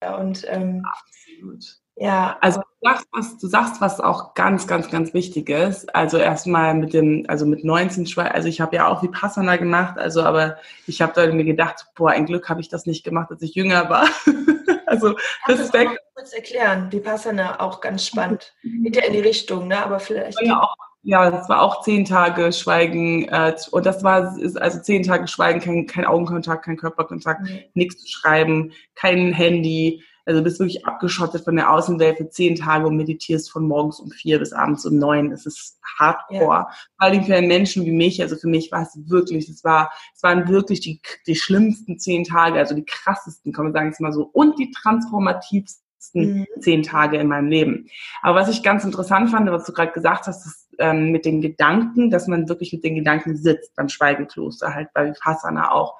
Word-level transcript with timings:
Und 0.00 0.44
ähm, 0.48 0.84
absolut. 0.84 1.64
Ja. 2.00 2.38
Also 2.40 2.60
du 2.60 2.88
sagst, 2.88 3.06
was, 3.12 3.38
du 3.38 3.46
sagst 3.48 3.80
was 3.80 4.00
auch 4.00 4.34
ganz, 4.34 4.66
ganz, 4.66 4.88
ganz 4.90 5.14
wichtig 5.14 5.48
ist. 5.50 5.94
Also 5.94 6.18
erstmal 6.18 6.74
mit 6.74 6.92
dem, 6.94 7.24
also 7.28 7.44
mit 7.44 7.64
19 7.64 8.06
Schweigen, 8.06 8.34
also 8.34 8.48
ich 8.48 8.60
habe 8.60 8.76
ja 8.76 8.86
auch 8.86 9.02
Vipassana 9.02 9.56
gemacht, 9.56 9.98
also 9.98 10.22
aber 10.22 10.58
ich 10.86 11.02
habe 11.02 11.12
da 11.14 11.26
mir 11.32 11.44
gedacht, 11.44 11.86
boah, 11.96 12.10
ein 12.10 12.26
Glück 12.26 12.48
habe 12.48 12.60
ich 12.60 12.68
das 12.68 12.86
nicht 12.86 13.04
gemacht, 13.04 13.30
als 13.30 13.42
ich 13.42 13.54
jünger 13.54 13.90
war. 13.90 14.08
also 14.86 15.16
das 15.46 15.58
ist 15.58 15.72
weg. 15.72 15.88
kurz 16.14 16.32
erklären, 16.32 16.92
Vipassana 16.92 17.60
auch 17.60 17.80
ganz 17.80 18.06
spannend. 18.06 18.54
Geht 18.62 18.96
ja 18.96 19.04
in 19.04 19.12
die 19.12 19.20
Richtung, 19.20 19.66
ne? 19.66 19.84
Aber 19.84 19.98
vielleicht. 19.98 20.40
Ja, 20.40 20.62
auch, 20.62 20.76
ja, 21.08 21.30
das 21.30 21.48
war 21.48 21.62
auch 21.62 21.80
zehn 21.80 22.04
Tage 22.04 22.52
Schweigen 22.52 23.26
äh, 23.28 23.54
und 23.70 23.86
das 23.86 24.04
war 24.04 24.36
ist 24.36 24.60
also 24.60 24.78
zehn 24.80 25.02
Tage 25.02 25.26
Schweigen, 25.26 25.60
kein, 25.60 25.86
kein 25.86 26.04
Augenkontakt, 26.04 26.66
kein 26.66 26.76
Körperkontakt, 26.76 27.42
mhm. 27.42 27.60
nichts 27.72 28.02
zu 28.02 28.08
schreiben, 28.08 28.72
kein 28.94 29.32
Handy 29.32 30.02
also 30.26 30.40
du 30.40 30.44
bist 30.44 30.60
wirklich 30.60 30.84
abgeschottet 30.84 31.44
von 31.44 31.56
der 31.56 31.72
Außenwelt 31.72 32.18
für 32.18 32.28
zehn 32.28 32.54
Tage 32.54 32.86
und 32.86 32.98
meditierst 32.98 33.50
von 33.50 33.66
morgens 33.66 33.98
um 33.98 34.10
vier 34.10 34.38
bis 34.38 34.52
abends 34.52 34.84
um 34.84 34.98
neun. 34.98 35.32
Es 35.32 35.46
ist 35.46 35.80
hardcore. 35.98 36.40
Ja. 36.40 36.68
Vor 36.98 37.06
allem 37.06 37.24
für 37.24 37.34
einen 37.34 37.48
Menschen 37.48 37.86
wie 37.86 37.92
mich. 37.92 38.20
Also 38.20 38.36
für 38.36 38.46
mich 38.46 38.70
war 38.70 38.82
es 38.82 38.90
wirklich, 39.08 39.48
es 39.48 39.64
war, 39.64 39.90
es 40.14 40.22
waren 40.22 40.46
wirklich 40.48 40.80
die, 40.80 41.00
die 41.26 41.34
schlimmsten 41.34 41.98
zehn 41.98 42.24
Tage, 42.24 42.58
also 42.58 42.74
die 42.74 42.84
krassesten, 42.84 43.54
kann 43.54 43.64
man 43.64 43.72
sagen 43.72 43.88
es 43.88 44.00
mal 44.00 44.12
so, 44.12 44.24
und 44.24 44.58
die 44.58 44.70
transformativsten 44.70 45.80
mhm. 46.12 46.46
zehn 46.60 46.82
Tage 46.82 47.16
in 47.16 47.28
meinem 47.28 47.48
Leben. 47.48 47.88
Aber 48.20 48.38
was 48.38 48.50
ich 48.50 48.62
ganz 48.62 48.84
interessant 48.84 49.30
fand, 49.30 49.50
was 49.50 49.64
du 49.64 49.72
gerade 49.72 49.92
gesagt 49.92 50.26
hast, 50.26 50.44
ist 50.44 50.67
ähm, 50.78 51.10
mit 51.10 51.24
den 51.24 51.40
Gedanken, 51.40 52.10
dass 52.10 52.26
man 52.26 52.48
wirklich 52.48 52.72
mit 52.72 52.84
den 52.84 52.94
Gedanken 52.94 53.36
sitzt 53.36 53.74
beim 53.76 53.88
Schweigekloster, 53.88 54.74
halt 54.74 54.88
bei 54.94 55.06
Vipassana 55.06 55.72
auch. 55.72 55.98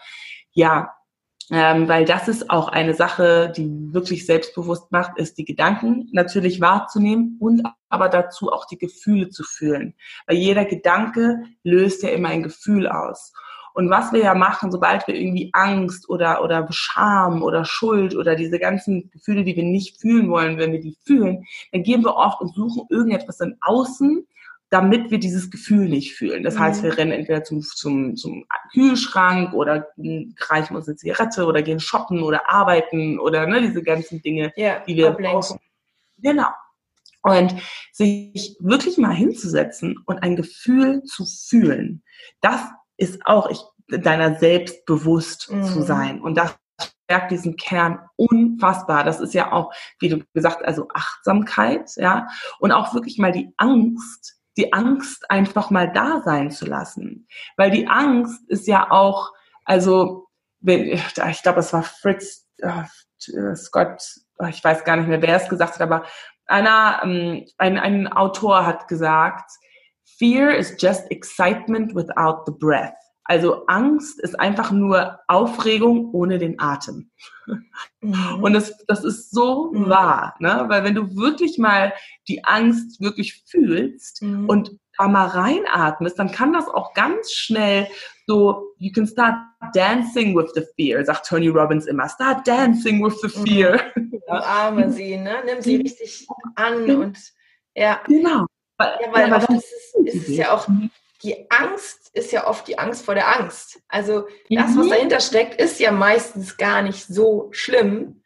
Ja, 0.52 0.95
ähm, 1.51 1.88
weil 1.88 2.04
das 2.04 2.28
ist 2.28 2.51
auch 2.51 2.68
eine 2.68 2.92
Sache, 2.92 3.52
die 3.56 3.92
wirklich 3.92 4.27
selbstbewusst 4.27 4.92
macht, 4.92 5.18
ist 5.18 5.38
die 5.38 5.46
Gedanken 5.46 6.09
natürlich 6.12 6.60
wahrzunehmen 6.60 7.38
und 7.41 7.62
aber 7.88 8.10
dazu 8.10 8.52
auch 8.52 8.66
die 8.66 8.76
Gefühle 8.76 9.30
zu 9.30 9.45
fühlen. 9.45 9.95
Weil 10.26 10.37
jeder 10.37 10.66
Gedanke 10.66 11.42
löst 11.63 12.02
ja 12.02 12.10
immer 12.10 12.29
ein 12.29 12.42
Gefühl 12.42 12.87
aus. 12.87 13.32
Und 13.73 13.90
was 13.90 14.13
wir 14.13 14.20
ja 14.20 14.35
machen, 14.35 14.73
sobald 14.73 15.07
wir 15.07 15.15
irgendwie 15.15 15.51
Angst 15.52 16.09
oder, 16.10 16.42
oder 16.42 16.66
Scham 16.70 17.42
oder 17.42 17.65
Schuld 17.65 18.15
oder 18.16 18.35
diese 18.35 18.59
ganzen 18.59 19.09
Gefühle, 19.10 19.45
die 19.45 19.57
wir 19.57 19.63
nicht 19.63 20.01
fühlen 20.01 20.29
wollen, 20.30 20.59
wenn 20.59 20.73
wir 20.73 20.80
die 20.80 20.96
fühlen, 21.07 21.45
dann 21.73 21.82
gehen 21.82 22.02
wir 22.02 22.16
oft 22.16 22.40
und 22.40 22.54
suchen 22.54 22.88
irgendetwas 22.90 23.40
im 23.40 23.57
Außen, 23.60 24.26
damit 24.71 25.11
wir 25.11 25.19
dieses 25.19 25.51
Gefühl 25.51 25.88
nicht 25.88 26.15
fühlen. 26.15 26.43
Das 26.43 26.55
mhm. 26.55 26.61
heißt, 26.61 26.83
wir 26.83 26.97
rennen 26.97 27.13
entweder 27.13 27.43
zum, 27.43 27.63
zum, 27.63 28.16
zum 28.16 28.45
Kühlschrank 28.73 29.55
oder 29.55 29.88
greifen 30.37 30.77
uns 30.77 30.88
eine 30.88 30.97
Zigarette 30.97 31.47
oder 31.47 31.63
gehen 31.63 31.80
shoppen 31.80 32.23
oder 32.23 32.51
arbeiten 32.51 33.19
oder 33.19 33.47
ne, 33.47 33.63
diese 33.63 33.83
ganzen 33.83 34.21
Dinge, 34.21 34.52
ja, 34.57 34.80
die 34.80 34.97
wir 34.97 35.10
brauchen. 35.13 35.59
Genau. 36.19 36.49
Und 37.23 37.55
sich 37.93 38.57
wirklich 38.60 38.99
mal 38.99 39.15
hinzusetzen 39.15 39.97
und 40.07 40.23
ein 40.23 40.37
Gefühl 40.37 41.03
zu 41.05 41.25
fühlen, 41.25 42.03
das 42.41 42.60
ist 42.97 43.25
auch 43.27 43.51
ich, 43.51 43.60
deiner 43.88 44.38
selbst 44.38 44.85
bewusst 44.85 45.51
mhm. 45.51 45.65
zu 45.65 45.82
sein. 45.82 46.21
Und 46.21 46.37
das 46.37 46.55
stärkt 47.05 47.30
diesen 47.30 47.57
Kern 47.57 48.01
unfassbar. 48.16 49.03
Das 49.03 49.19
ist 49.21 49.32
ja 49.32 49.51
auch, 49.53 49.73
wie 49.99 50.10
du 50.10 50.23
gesagt, 50.35 50.65
also 50.65 50.88
Achtsamkeit, 50.95 51.91
ja, 51.97 52.29
und 52.60 52.71
auch 52.71 52.93
wirklich 52.93 53.19
mal 53.19 53.32
die 53.32 53.51
Angst 53.57 54.38
die 54.59 54.73
Angst 54.73 55.30
einfach 55.30 55.70
mal 55.70 55.90
da 55.90 56.20
sein 56.24 56.51
zu 56.51 56.66
lassen. 56.66 57.26
Weil 57.56 57.70
die 57.70 57.87
Angst 57.87 58.42
ist 58.48 58.66
ja 58.66 58.90
auch, 58.90 59.32
also, 59.64 60.26
ich 60.62 61.42
glaube, 61.42 61.60
es 61.60 61.73
war 61.73 61.84
Fritz 61.84 62.46
äh, 62.59 63.54
Scott, 63.54 64.03
ich 64.48 64.62
weiß 64.62 64.84
gar 64.84 64.97
nicht 64.97 65.09
mehr, 65.09 65.22
wer 65.22 65.36
es 65.36 65.48
gesagt 65.48 65.75
hat, 65.75 65.81
aber 65.81 66.04
einer, 66.47 67.00
ähm, 67.04 67.47
ein, 67.59 67.78
ein 67.78 68.09
Autor 68.09 68.66
hat 68.66 68.88
gesagt, 68.88 69.50
Fear 70.19 70.56
is 70.56 70.75
just 70.78 71.10
excitement 71.10 71.94
without 71.94 72.44
the 72.47 72.52
breath. 72.52 72.94
Also 73.28 73.66
Angst 73.66 74.19
ist 74.21 74.41
einfach 74.41 74.71
nur 74.71 75.21
Aufregung 75.28 76.15
ohne 76.15 76.39
den 76.39 76.59
Atem. 76.59 77.11
Mhm. 78.00 78.43
Und 78.43 78.55
das, 78.55 78.75
das 78.87 79.05
ist 79.05 79.31
so 79.31 79.71
mhm. 79.71 79.89
wahr, 79.91 80.34
ne? 80.41 80.65
weil 80.69 80.83
wenn 80.83 80.94
du 80.94 81.15
wirklich 81.15 81.59
mal 81.59 81.93
die 82.27 82.43
Angst 82.44 83.03
wirklich 83.03 83.44
fühlst 83.47 84.22
mhm. 84.22 84.49
und 84.49 84.71
da 84.97 85.09
mal 85.09 85.27
reinatmest, 85.27 86.19
dann 86.19 86.33
kann 86.33 86.55
das 86.55 86.69
auch 86.69 86.94
ganz 86.94 87.31
schnell 87.33 87.87
so, 88.27 88.72
you 88.78 88.91
can 88.93 89.06
start 89.06 89.34
dancing 89.75 90.34
with 90.34 90.50
the 90.55 90.65
fear, 90.77 91.05
sagt 91.05 91.27
Tony 91.27 91.49
Robbins 91.49 91.84
immer, 91.84 92.09
start 92.09 92.49
dancing 92.49 93.05
with 93.05 93.21
the 93.21 93.28
fear. 93.28 93.78
Mhm. 93.95 94.22
Umarme 94.27 94.91
sie, 94.91 95.19
ne? 95.19 95.43
nimm 95.45 95.60
sie 95.60 95.77
richtig 95.77 96.27
an 96.55 96.91
und 96.91 97.19
ja. 97.75 98.00
Genau. 98.06 98.47
Ja, 98.81 98.97
weil 99.12 99.28
ja, 99.28 99.37
oft 99.37 99.50
ist 99.50 99.75
ist 100.05 100.28
es 100.28 100.37
ja 100.37 100.53
auch 100.53 100.66
die 101.22 101.50
Angst 101.50 102.10
ist 102.14 102.32
ja 102.32 102.46
oft 102.46 102.68
die 102.68 102.78
Angst 102.78 103.04
vor 103.04 103.14
der 103.14 103.40
Angst. 103.40 103.80
Also 103.88 104.26
das, 104.50 104.76
was 104.76 104.86
mhm. 104.86 104.90
dahinter 104.90 105.20
steckt, 105.20 105.60
ist 105.60 105.80
ja 105.80 105.90
meistens 105.90 106.56
gar 106.56 106.82
nicht 106.82 107.06
so 107.06 107.48
schlimm, 107.52 108.22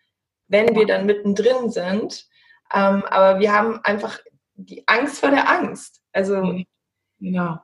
wenn 0.48 0.74
wir 0.74 0.86
dann 0.86 1.06
mittendrin 1.06 1.70
sind. 1.70 2.26
Ähm, 2.72 3.04
aber 3.04 3.40
wir 3.40 3.52
haben 3.52 3.80
einfach 3.82 4.18
die 4.54 4.86
Angst 4.86 5.20
vor 5.20 5.30
der 5.30 5.48
Angst. 5.48 6.00
Also 6.12 6.60
genau. 7.18 7.60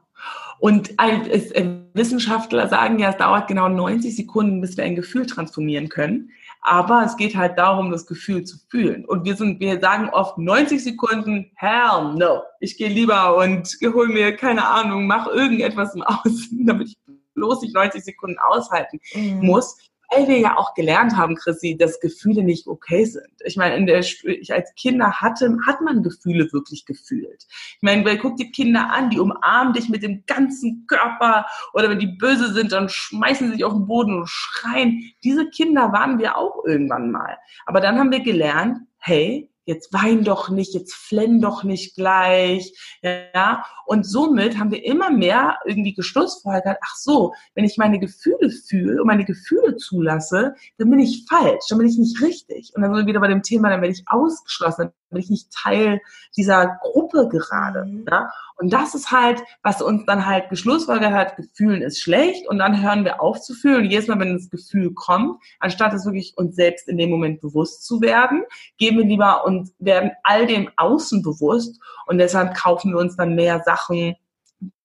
Und 0.58 0.94
äh, 0.98 1.78
Wissenschaftler 1.92 2.68
sagen 2.68 2.98
ja, 2.98 3.10
es 3.10 3.16
dauert 3.16 3.46
genau 3.46 3.68
90 3.68 4.16
Sekunden, 4.16 4.60
bis 4.60 4.76
wir 4.76 4.84
ein 4.84 4.96
Gefühl 4.96 5.26
transformieren 5.26 5.88
können. 5.88 6.30
Aber 6.60 7.02
es 7.04 7.16
geht 7.16 7.36
halt 7.36 7.58
darum, 7.58 7.90
das 7.90 8.06
Gefühl 8.06 8.44
zu 8.44 8.58
fühlen. 8.68 9.04
Und 9.04 9.24
wir 9.24 9.36
sind, 9.36 9.60
wir 9.60 9.80
sagen 9.80 10.10
oft 10.10 10.38
90 10.38 10.82
Sekunden, 10.82 11.50
hell 11.54 12.14
no. 12.14 12.42
Ich 12.60 12.76
gehe 12.76 12.88
lieber 12.88 13.36
und 13.36 13.68
hol 13.82 14.08
mir, 14.08 14.36
keine 14.36 14.66
Ahnung, 14.66 15.06
mach 15.06 15.28
irgendetwas 15.28 15.94
im 15.94 16.02
Außen, 16.02 16.48
damit 16.66 16.88
ich 16.88 16.98
bloß 17.34 17.62
nicht 17.62 17.74
90 17.74 18.04
Sekunden 18.04 18.38
aushalten 18.38 18.98
mhm. 19.14 19.46
muss 19.46 19.76
weil 20.10 20.28
wir 20.28 20.38
ja 20.38 20.56
auch 20.56 20.74
gelernt 20.74 21.16
haben, 21.16 21.36
Chrissy, 21.36 21.76
dass 21.76 22.00
Gefühle 22.00 22.42
nicht 22.42 22.66
okay 22.66 23.04
sind. 23.04 23.28
Ich 23.44 23.56
meine, 23.56 23.76
in 23.76 23.86
der, 23.86 24.00
ich 24.00 24.52
als 24.52 24.74
Kinder 24.74 25.20
hatte, 25.20 25.56
hat 25.66 25.80
man 25.80 26.02
Gefühle 26.02 26.52
wirklich 26.52 26.84
gefühlt. 26.86 27.46
Ich 27.48 27.82
meine, 27.82 28.18
guck 28.18 28.36
die 28.36 28.50
Kinder 28.50 28.90
an, 28.90 29.10
die 29.10 29.20
umarmen 29.20 29.72
dich 29.72 29.88
mit 29.88 30.02
dem 30.02 30.24
ganzen 30.26 30.86
Körper 30.86 31.46
oder 31.74 31.90
wenn 31.90 31.98
die 31.98 32.06
böse 32.06 32.52
sind, 32.52 32.72
dann 32.72 32.88
schmeißen 32.88 33.48
sie 33.48 33.54
sich 33.54 33.64
auf 33.64 33.72
den 33.72 33.86
Boden 33.86 34.18
und 34.18 34.28
schreien. 34.28 35.12
Diese 35.24 35.48
Kinder 35.50 35.92
waren 35.92 36.18
wir 36.18 36.36
auch 36.36 36.64
irgendwann 36.64 37.10
mal. 37.10 37.36
Aber 37.66 37.80
dann 37.80 37.98
haben 37.98 38.10
wir 38.10 38.20
gelernt, 38.20 38.78
hey, 38.98 39.50
jetzt 39.68 39.92
wein 39.92 40.24
doch 40.24 40.48
nicht, 40.48 40.74
jetzt 40.74 40.94
flenn 40.94 41.40
doch 41.40 41.62
nicht 41.62 41.94
gleich, 41.94 42.72
ja. 43.02 43.64
Und 43.84 44.04
somit 44.06 44.58
haben 44.58 44.70
wir 44.70 44.84
immer 44.84 45.10
mehr 45.10 45.58
irgendwie 45.64 45.94
geschlussfolgert, 45.94 46.78
ach 46.82 46.96
so, 46.96 47.34
wenn 47.54 47.64
ich 47.64 47.76
meine 47.76 47.98
Gefühle 47.98 48.50
fühle 48.50 49.00
und 49.00 49.06
meine 49.06 49.24
Gefühle 49.24 49.76
zulasse, 49.76 50.54
dann 50.78 50.90
bin 50.90 50.98
ich 50.98 51.26
falsch, 51.28 51.66
dann 51.68 51.78
bin 51.78 51.86
ich 51.86 51.98
nicht 51.98 52.20
richtig. 52.22 52.72
Und 52.74 52.82
dann 52.82 52.94
sind 52.94 53.04
wir 53.04 53.10
wieder 53.10 53.20
bei 53.20 53.28
dem 53.28 53.42
Thema, 53.42 53.68
dann 53.70 53.82
werde 53.82 53.94
ich 53.94 54.04
ausgeschlossen, 54.06 54.78
dann 54.78 54.92
bin 55.10 55.20
ich 55.20 55.30
nicht 55.30 55.50
Teil 55.52 56.00
dieser 56.36 56.78
Gruppe 56.82 57.28
gerade, 57.28 57.84
mhm. 57.84 58.06
Und 58.60 58.72
das 58.72 58.94
ist 58.94 59.12
halt, 59.12 59.40
was 59.62 59.80
uns 59.80 60.04
dann 60.06 60.26
halt 60.26 60.50
geschlussfolgert 60.50 61.12
hat, 61.12 61.36
Gefühlen 61.36 61.80
ist 61.80 62.00
schlecht 62.00 62.48
und 62.48 62.58
dann 62.58 62.82
hören 62.82 63.04
wir 63.04 63.22
auf 63.22 63.40
zu 63.40 63.54
fühlen. 63.54 63.84
Und 63.84 63.90
jedes 63.90 64.08
Mal, 64.08 64.18
wenn 64.18 64.34
das 64.34 64.50
Gefühl 64.50 64.92
kommt, 64.94 65.40
anstatt 65.60 65.94
es 65.94 66.04
wirklich 66.04 66.34
uns 66.36 66.56
selbst 66.56 66.88
in 66.88 66.98
dem 66.98 67.08
Moment 67.08 67.40
bewusst 67.40 67.86
zu 67.86 68.00
werden, 68.00 68.42
gehen 68.76 68.98
wir 68.98 69.04
lieber 69.04 69.44
und 69.58 69.70
werden 69.78 70.12
all 70.22 70.46
dem 70.46 70.70
Außen 70.76 71.22
bewusst 71.22 71.80
und 72.06 72.18
deshalb 72.18 72.54
kaufen 72.54 72.92
wir 72.92 72.98
uns 72.98 73.16
dann 73.16 73.34
mehr 73.34 73.62
Sachen, 73.64 74.14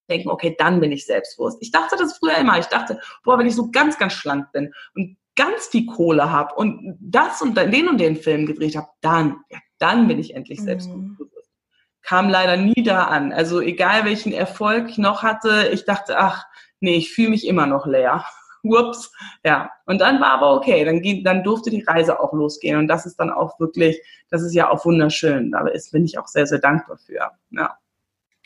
denken, 0.09 0.29
okay, 0.29 0.55
dann 0.57 0.79
bin 0.79 0.91
ich 0.91 1.05
selbstbewusst. 1.05 1.57
Ich 1.61 1.71
dachte 1.71 1.95
das 1.97 2.17
früher 2.17 2.37
immer. 2.37 2.59
Ich 2.59 2.65
dachte, 2.65 2.99
boah, 3.23 3.39
wenn 3.39 3.47
ich 3.47 3.55
so 3.55 3.71
ganz, 3.71 3.97
ganz 3.97 4.13
schlank 4.13 4.51
bin 4.51 4.73
und 4.95 5.17
ganz 5.35 5.67
viel 5.67 5.85
Kohle 5.85 6.31
habe 6.31 6.53
und 6.55 6.97
das 6.99 7.41
und 7.41 7.55
den 7.57 7.87
und 7.87 7.99
den 7.99 8.17
Film 8.17 8.45
gedreht 8.45 8.75
habe, 8.75 8.87
dann, 9.01 9.37
ja, 9.49 9.59
dann 9.79 10.07
bin 10.07 10.19
ich 10.19 10.35
endlich 10.35 10.59
mhm. 10.59 10.65
selbstbewusst 10.65 11.43
kam 12.03 12.29
leider 12.29 12.57
nie 12.57 12.83
da 12.83 13.05
an. 13.05 13.31
Also 13.31 13.61
egal 13.61 14.05
welchen 14.05 14.33
Erfolg 14.33 14.89
ich 14.89 14.97
noch 14.97 15.23
hatte, 15.23 15.69
ich 15.71 15.85
dachte, 15.85 16.19
ach, 16.19 16.45
nee, 16.79 16.95
ich 16.95 17.13
fühle 17.13 17.29
mich 17.29 17.47
immer 17.47 17.65
noch 17.65 17.87
leer. 17.87 18.25
Whoops. 18.63 19.11
Ja. 19.45 19.69
Und 19.85 19.99
dann 19.99 20.19
war 20.19 20.31
aber 20.31 20.53
okay. 20.55 20.83
Dann, 20.85 21.01
ging, 21.01 21.23
dann 21.23 21.43
durfte 21.43 21.69
die 21.69 21.83
Reise 21.83 22.19
auch 22.19 22.33
losgehen. 22.33 22.77
Und 22.77 22.87
das 22.87 23.05
ist 23.05 23.19
dann 23.19 23.29
auch 23.29 23.59
wirklich, 23.59 24.01
das 24.29 24.41
ist 24.41 24.53
ja 24.53 24.69
auch 24.69 24.83
wunderschön. 24.85 25.51
Da 25.51 25.65
bin 25.91 26.05
ich 26.05 26.17
auch 26.17 26.27
sehr, 26.27 26.47
sehr 26.47 26.59
dankbar 26.59 26.97
für. 26.97 27.31
Ja. 27.51 27.77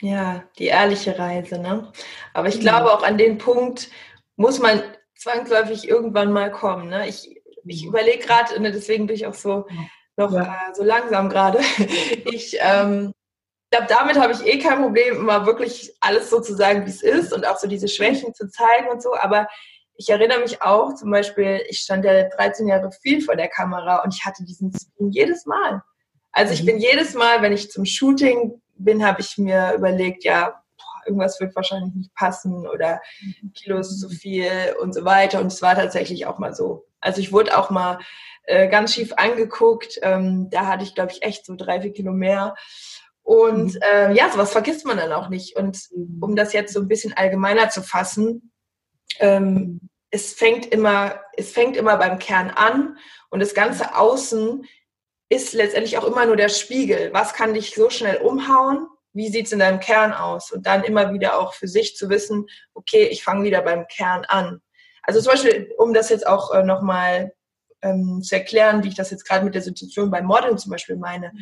Ja, 0.00 0.44
die 0.58 0.66
ehrliche 0.66 1.18
Reise, 1.18 1.58
ne? 1.58 1.90
Aber 2.32 2.46
ich 2.46 2.60
glaube 2.60 2.92
auch 2.92 3.02
an 3.02 3.18
den 3.18 3.38
Punkt 3.38 3.90
muss 4.36 4.60
man 4.60 4.80
zwangsläufig 5.16 5.88
irgendwann 5.88 6.32
mal 6.32 6.52
kommen. 6.52 6.88
Ne? 6.88 7.08
Ich, 7.08 7.42
ich 7.64 7.84
überlege 7.84 8.24
gerade, 8.24 8.60
ne, 8.62 8.70
deswegen 8.70 9.08
bin 9.08 9.16
ich 9.16 9.26
auch 9.26 9.34
so 9.34 9.66
noch 10.16 10.32
ja. 10.32 10.42
äh, 10.42 10.74
so 10.74 10.84
langsam 10.84 11.28
gerade. 11.28 11.58
Ich 12.30 12.56
ähm, 12.60 13.12
glaube, 13.70 13.86
damit 13.88 14.18
habe 14.18 14.32
ich 14.32 14.46
eh 14.46 14.58
kein 14.58 14.82
Problem, 14.82 15.16
immer 15.16 15.46
wirklich 15.46 15.94
alles 16.00 16.30
so 16.30 16.40
zu 16.40 16.54
sagen, 16.54 16.86
wie 16.86 16.90
es 16.90 17.02
ist 17.02 17.32
und 17.32 17.46
auch 17.46 17.58
so 17.58 17.66
diese 17.66 17.88
Schwächen 17.88 18.34
zu 18.34 18.48
zeigen 18.48 18.88
und 18.88 19.02
so. 19.02 19.14
Aber 19.16 19.48
ich 19.98 20.08
erinnere 20.08 20.38
mich 20.38 20.62
auch 20.62 20.94
zum 20.94 21.10
Beispiel, 21.10 21.60
ich 21.68 21.80
stand 21.80 22.04
ja 22.04 22.28
13 22.28 22.68
Jahre 22.68 22.92
viel 22.92 23.20
vor 23.20 23.34
der 23.34 23.48
Kamera 23.48 24.02
und 24.04 24.14
ich 24.14 24.24
hatte 24.24 24.44
diesen 24.44 24.72
Spin 24.72 25.10
jedes 25.10 25.44
Mal. 25.44 25.82
Also 26.30 26.54
ich 26.54 26.62
mhm. 26.62 26.66
bin 26.66 26.78
jedes 26.78 27.14
Mal, 27.14 27.42
wenn 27.42 27.52
ich 27.52 27.70
zum 27.70 27.84
Shooting 27.84 28.62
bin, 28.76 29.04
habe 29.04 29.20
ich 29.20 29.36
mir 29.38 29.74
überlegt, 29.74 30.22
ja, 30.22 30.62
irgendwas 31.04 31.40
wird 31.40 31.56
wahrscheinlich 31.56 31.94
nicht 31.94 32.14
passen 32.14 32.68
oder 32.68 33.00
Kilos 33.54 33.98
zu 33.98 34.08
viel 34.08 34.76
und 34.80 34.94
so 34.94 35.04
weiter. 35.04 35.40
Und 35.40 35.48
es 35.48 35.62
war 35.62 35.74
tatsächlich 35.74 36.26
auch 36.26 36.38
mal 36.38 36.54
so. 36.54 36.86
Also 37.00 37.20
ich 37.20 37.32
wurde 37.32 37.58
auch 37.58 37.70
mal 37.70 37.98
äh, 38.44 38.68
ganz 38.68 38.94
schief 38.94 39.14
angeguckt. 39.16 39.98
Ähm, 40.02 40.48
da 40.50 40.66
hatte 40.66 40.84
ich, 40.84 40.94
glaube 40.94 41.10
ich, 41.10 41.22
echt 41.22 41.44
so 41.44 41.56
drei, 41.56 41.80
vier 41.80 41.92
Kilo 41.92 42.12
mehr. 42.12 42.54
Und 43.24 43.74
mhm. 43.74 43.80
äh, 43.82 44.12
ja, 44.14 44.30
sowas 44.30 44.52
vergisst 44.52 44.86
man 44.86 44.98
dann 44.98 45.12
auch 45.12 45.28
nicht. 45.28 45.56
Und 45.56 45.76
mhm. 45.90 46.22
um 46.22 46.36
das 46.36 46.52
jetzt 46.52 46.72
so 46.72 46.80
ein 46.80 46.88
bisschen 46.88 47.16
allgemeiner 47.16 47.68
zu 47.68 47.82
fassen, 47.82 48.52
ähm, 49.18 49.87
es 50.10 50.32
fängt 50.32 50.66
immer, 50.66 51.20
es 51.36 51.52
fängt 51.52 51.76
immer 51.76 51.96
beim 51.96 52.18
Kern 52.18 52.50
an 52.50 52.98
und 53.30 53.40
das 53.40 53.54
ganze 53.54 53.94
Außen 53.96 54.66
ist 55.28 55.52
letztendlich 55.52 55.98
auch 55.98 56.04
immer 56.04 56.24
nur 56.24 56.36
der 56.36 56.48
Spiegel. 56.48 57.10
Was 57.12 57.34
kann 57.34 57.54
dich 57.54 57.74
so 57.74 57.90
schnell 57.90 58.16
umhauen? 58.16 58.86
Wie 59.12 59.28
sieht 59.28 59.46
es 59.46 59.52
in 59.52 59.58
deinem 59.58 59.80
Kern 59.80 60.12
aus? 60.12 60.50
Und 60.50 60.66
dann 60.66 60.84
immer 60.84 61.12
wieder 61.12 61.38
auch 61.38 61.52
für 61.52 61.68
sich 61.68 61.96
zu 61.96 62.08
wissen, 62.08 62.46
okay, 62.74 63.04
ich 63.08 63.22
fange 63.22 63.44
wieder 63.44 63.60
beim 63.62 63.86
Kern 63.88 64.24
an. 64.26 64.62
Also 65.02 65.20
zum 65.20 65.32
Beispiel, 65.32 65.72
um 65.76 65.92
das 65.92 66.08
jetzt 66.08 66.26
auch 66.26 66.54
äh, 66.54 66.62
nochmal 66.62 67.34
ähm, 67.82 68.22
zu 68.22 68.34
erklären, 68.34 68.82
wie 68.82 68.88
ich 68.88 68.94
das 68.94 69.10
jetzt 69.10 69.26
gerade 69.26 69.44
mit 69.44 69.54
der 69.54 69.62
Situation 69.62 70.10
beim 70.10 70.24
Modeln 70.24 70.58
zum 70.58 70.70
Beispiel 70.70 70.96
meine, 70.96 71.32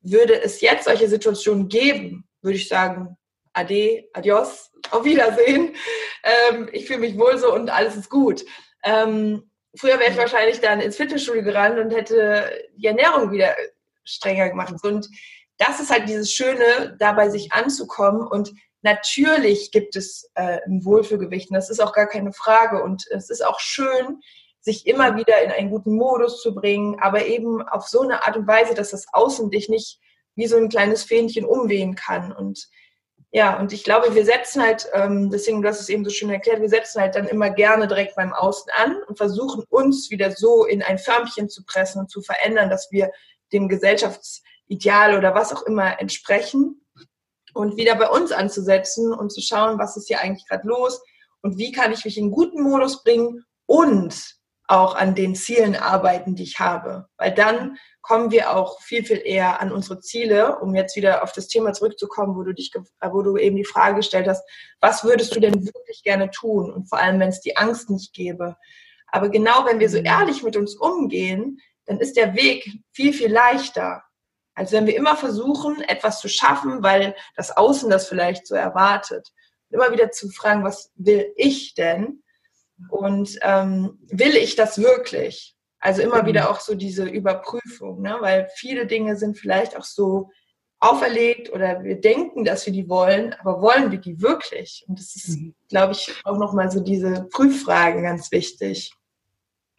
würde 0.00 0.40
es 0.40 0.60
jetzt 0.60 0.84
solche 0.84 1.08
Situationen 1.08 1.68
geben, 1.68 2.28
würde 2.42 2.56
ich 2.56 2.68
sagen, 2.68 3.16
ade, 3.60 4.08
adios, 4.12 4.70
auf 4.90 5.04
Wiedersehen. 5.04 5.74
Ähm, 6.22 6.68
ich 6.72 6.86
fühle 6.86 7.00
mich 7.00 7.18
wohl 7.18 7.38
so 7.38 7.54
und 7.54 7.70
alles 7.70 7.96
ist 7.96 8.10
gut. 8.10 8.44
Ähm, 8.82 9.50
früher 9.74 9.98
wäre 9.98 10.10
ich 10.10 10.16
wahrscheinlich 10.16 10.60
dann 10.60 10.80
ins 10.80 10.96
Fitnessstudio 10.96 11.42
gerannt 11.42 11.78
und 11.78 11.90
hätte 11.90 12.50
die 12.76 12.86
Ernährung 12.86 13.30
wieder 13.30 13.54
strenger 14.04 14.48
gemacht. 14.48 14.74
Und 14.82 15.08
das 15.58 15.80
ist 15.80 15.90
halt 15.90 16.08
dieses 16.08 16.32
Schöne, 16.32 16.96
dabei 16.98 17.28
sich 17.28 17.52
anzukommen. 17.52 18.26
Und 18.26 18.52
natürlich 18.82 19.70
gibt 19.70 19.94
es 19.94 20.30
äh, 20.34 20.58
ein 20.66 20.84
Wohlfühlgewicht. 20.84 21.50
Und 21.50 21.54
das 21.54 21.70
ist 21.70 21.80
auch 21.80 21.92
gar 21.92 22.06
keine 22.06 22.32
Frage. 22.32 22.82
Und 22.82 23.06
es 23.10 23.30
ist 23.30 23.44
auch 23.44 23.60
schön, 23.60 24.20
sich 24.60 24.86
immer 24.86 25.16
wieder 25.16 25.42
in 25.42 25.50
einen 25.50 25.70
guten 25.70 25.94
Modus 25.94 26.42
zu 26.42 26.54
bringen, 26.54 26.98
aber 27.00 27.24
eben 27.26 27.66
auf 27.66 27.88
so 27.88 28.02
eine 28.02 28.26
Art 28.26 28.36
und 28.36 28.46
Weise, 28.46 28.74
dass 28.74 28.90
das 28.90 29.06
Außen 29.12 29.50
dich 29.50 29.68
nicht 29.68 29.98
wie 30.34 30.46
so 30.46 30.56
ein 30.56 30.68
kleines 30.68 31.02
Fähnchen 31.02 31.44
umwehen 31.44 31.94
kann. 31.94 32.32
Und 32.32 32.68
ja, 33.32 33.60
und 33.60 33.72
ich 33.72 33.84
glaube, 33.84 34.14
wir 34.14 34.24
setzen 34.24 34.60
halt, 34.60 34.88
ähm, 34.92 35.30
deswegen, 35.30 35.62
du 35.62 35.68
hast 35.68 35.80
es 35.80 35.88
eben 35.88 36.04
so 36.04 36.10
schön 36.10 36.30
erklärt, 36.30 36.60
wir 36.60 36.68
setzen 36.68 37.00
halt 37.00 37.14
dann 37.14 37.28
immer 37.28 37.50
gerne 37.50 37.86
direkt 37.86 38.16
beim 38.16 38.32
Außen 38.32 38.72
an 38.76 38.96
und 39.06 39.18
versuchen 39.18 39.62
uns 39.68 40.10
wieder 40.10 40.32
so 40.32 40.64
in 40.64 40.82
ein 40.82 40.98
Förmchen 40.98 41.48
zu 41.48 41.64
pressen 41.64 42.00
und 42.00 42.10
zu 42.10 42.22
verändern, 42.22 42.70
dass 42.70 42.90
wir 42.90 43.12
dem 43.52 43.68
Gesellschaftsideal 43.68 45.16
oder 45.16 45.34
was 45.34 45.52
auch 45.52 45.62
immer 45.62 46.00
entsprechen 46.00 46.84
und 47.54 47.76
wieder 47.76 47.94
bei 47.94 48.08
uns 48.08 48.32
anzusetzen 48.32 49.12
und 49.12 49.30
zu 49.30 49.40
schauen, 49.40 49.78
was 49.78 49.96
ist 49.96 50.08
hier 50.08 50.20
eigentlich 50.20 50.48
gerade 50.48 50.66
los 50.66 51.00
und 51.42 51.56
wie 51.56 51.70
kann 51.70 51.92
ich 51.92 52.04
mich 52.04 52.18
in 52.18 52.32
guten 52.32 52.62
Modus 52.62 53.04
bringen 53.04 53.44
und 53.66 54.39
auch 54.70 54.94
an 54.94 55.16
den 55.16 55.34
Zielen 55.34 55.74
arbeiten, 55.74 56.36
die 56.36 56.44
ich 56.44 56.60
habe. 56.60 57.08
Weil 57.16 57.34
dann 57.34 57.76
kommen 58.02 58.30
wir 58.30 58.56
auch 58.56 58.80
viel, 58.80 59.04
viel 59.04 59.20
eher 59.24 59.60
an 59.60 59.72
unsere 59.72 60.00
Ziele, 60.00 60.60
um 60.60 60.76
jetzt 60.76 60.94
wieder 60.94 61.24
auf 61.24 61.32
das 61.32 61.48
Thema 61.48 61.72
zurückzukommen, 61.72 62.36
wo 62.36 62.44
du 62.44 62.54
dich, 62.54 62.72
wo 63.02 63.22
du 63.22 63.36
eben 63.36 63.56
die 63.56 63.64
Frage 63.64 63.96
gestellt 63.96 64.28
hast, 64.28 64.44
was 64.80 65.02
würdest 65.02 65.34
du 65.34 65.40
denn 65.40 65.66
wirklich 65.66 66.04
gerne 66.04 66.30
tun? 66.30 66.72
Und 66.72 66.88
vor 66.88 66.98
allem, 66.98 67.18
wenn 67.18 67.30
es 67.30 67.40
die 67.40 67.56
Angst 67.56 67.90
nicht 67.90 68.12
gäbe. 68.12 68.56
Aber 69.08 69.28
genau 69.28 69.66
wenn 69.66 69.80
wir 69.80 69.90
so 69.90 69.98
mhm. 69.98 70.06
ehrlich 70.06 70.44
mit 70.44 70.56
uns 70.56 70.76
umgehen, 70.76 71.58
dann 71.86 71.98
ist 71.98 72.16
der 72.16 72.34
Weg 72.34 72.70
viel, 72.92 73.12
viel 73.12 73.32
leichter. 73.32 74.04
Als 74.54 74.70
wenn 74.70 74.86
wir 74.86 74.96
immer 74.96 75.16
versuchen, 75.16 75.82
etwas 75.82 76.20
zu 76.20 76.28
schaffen, 76.28 76.84
weil 76.84 77.16
das 77.34 77.56
Außen 77.56 77.90
das 77.90 78.06
vielleicht 78.06 78.46
so 78.46 78.54
erwartet. 78.54 79.32
Und 79.68 79.80
immer 79.80 79.90
wieder 79.92 80.12
zu 80.12 80.28
fragen, 80.28 80.62
was 80.62 80.92
will 80.94 81.32
ich 81.36 81.74
denn? 81.74 82.22
Und 82.88 83.38
ähm, 83.42 83.98
will 84.08 84.36
ich 84.36 84.56
das 84.56 84.78
wirklich? 84.78 85.56
Also 85.80 86.02
immer 86.02 86.26
wieder 86.26 86.42
mhm. 86.42 86.46
auch 86.48 86.60
so 86.60 86.74
diese 86.74 87.04
Überprüfung, 87.04 88.02
ne? 88.02 88.16
weil 88.20 88.48
viele 88.54 88.86
Dinge 88.86 89.16
sind 89.16 89.38
vielleicht 89.38 89.76
auch 89.76 89.84
so 89.84 90.30
auferlegt 90.78 91.52
oder 91.52 91.82
wir 91.84 92.00
denken, 92.00 92.44
dass 92.44 92.64
wir 92.66 92.72
die 92.72 92.88
wollen, 92.88 93.34
aber 93.34 93.60
wollen 93.60 93.90
wir 93.90 93.98
die 93.98 94.20
wirklich? 94.20 94.84
Und 94.88 94.98
das 94.98 95.14
ist, 95.14 95.38
mhm. 95.38 95.54
glaube 95.68 95.92
ich, 95.92 96.14
auch 96.24 96.38
nochmal 96.38 96.70
so 96.70 96.80
diese 96.80 97.26
Prüffrage 97.30 98.02
ganz 98.02 98.30
wichtig. 98.32 98.92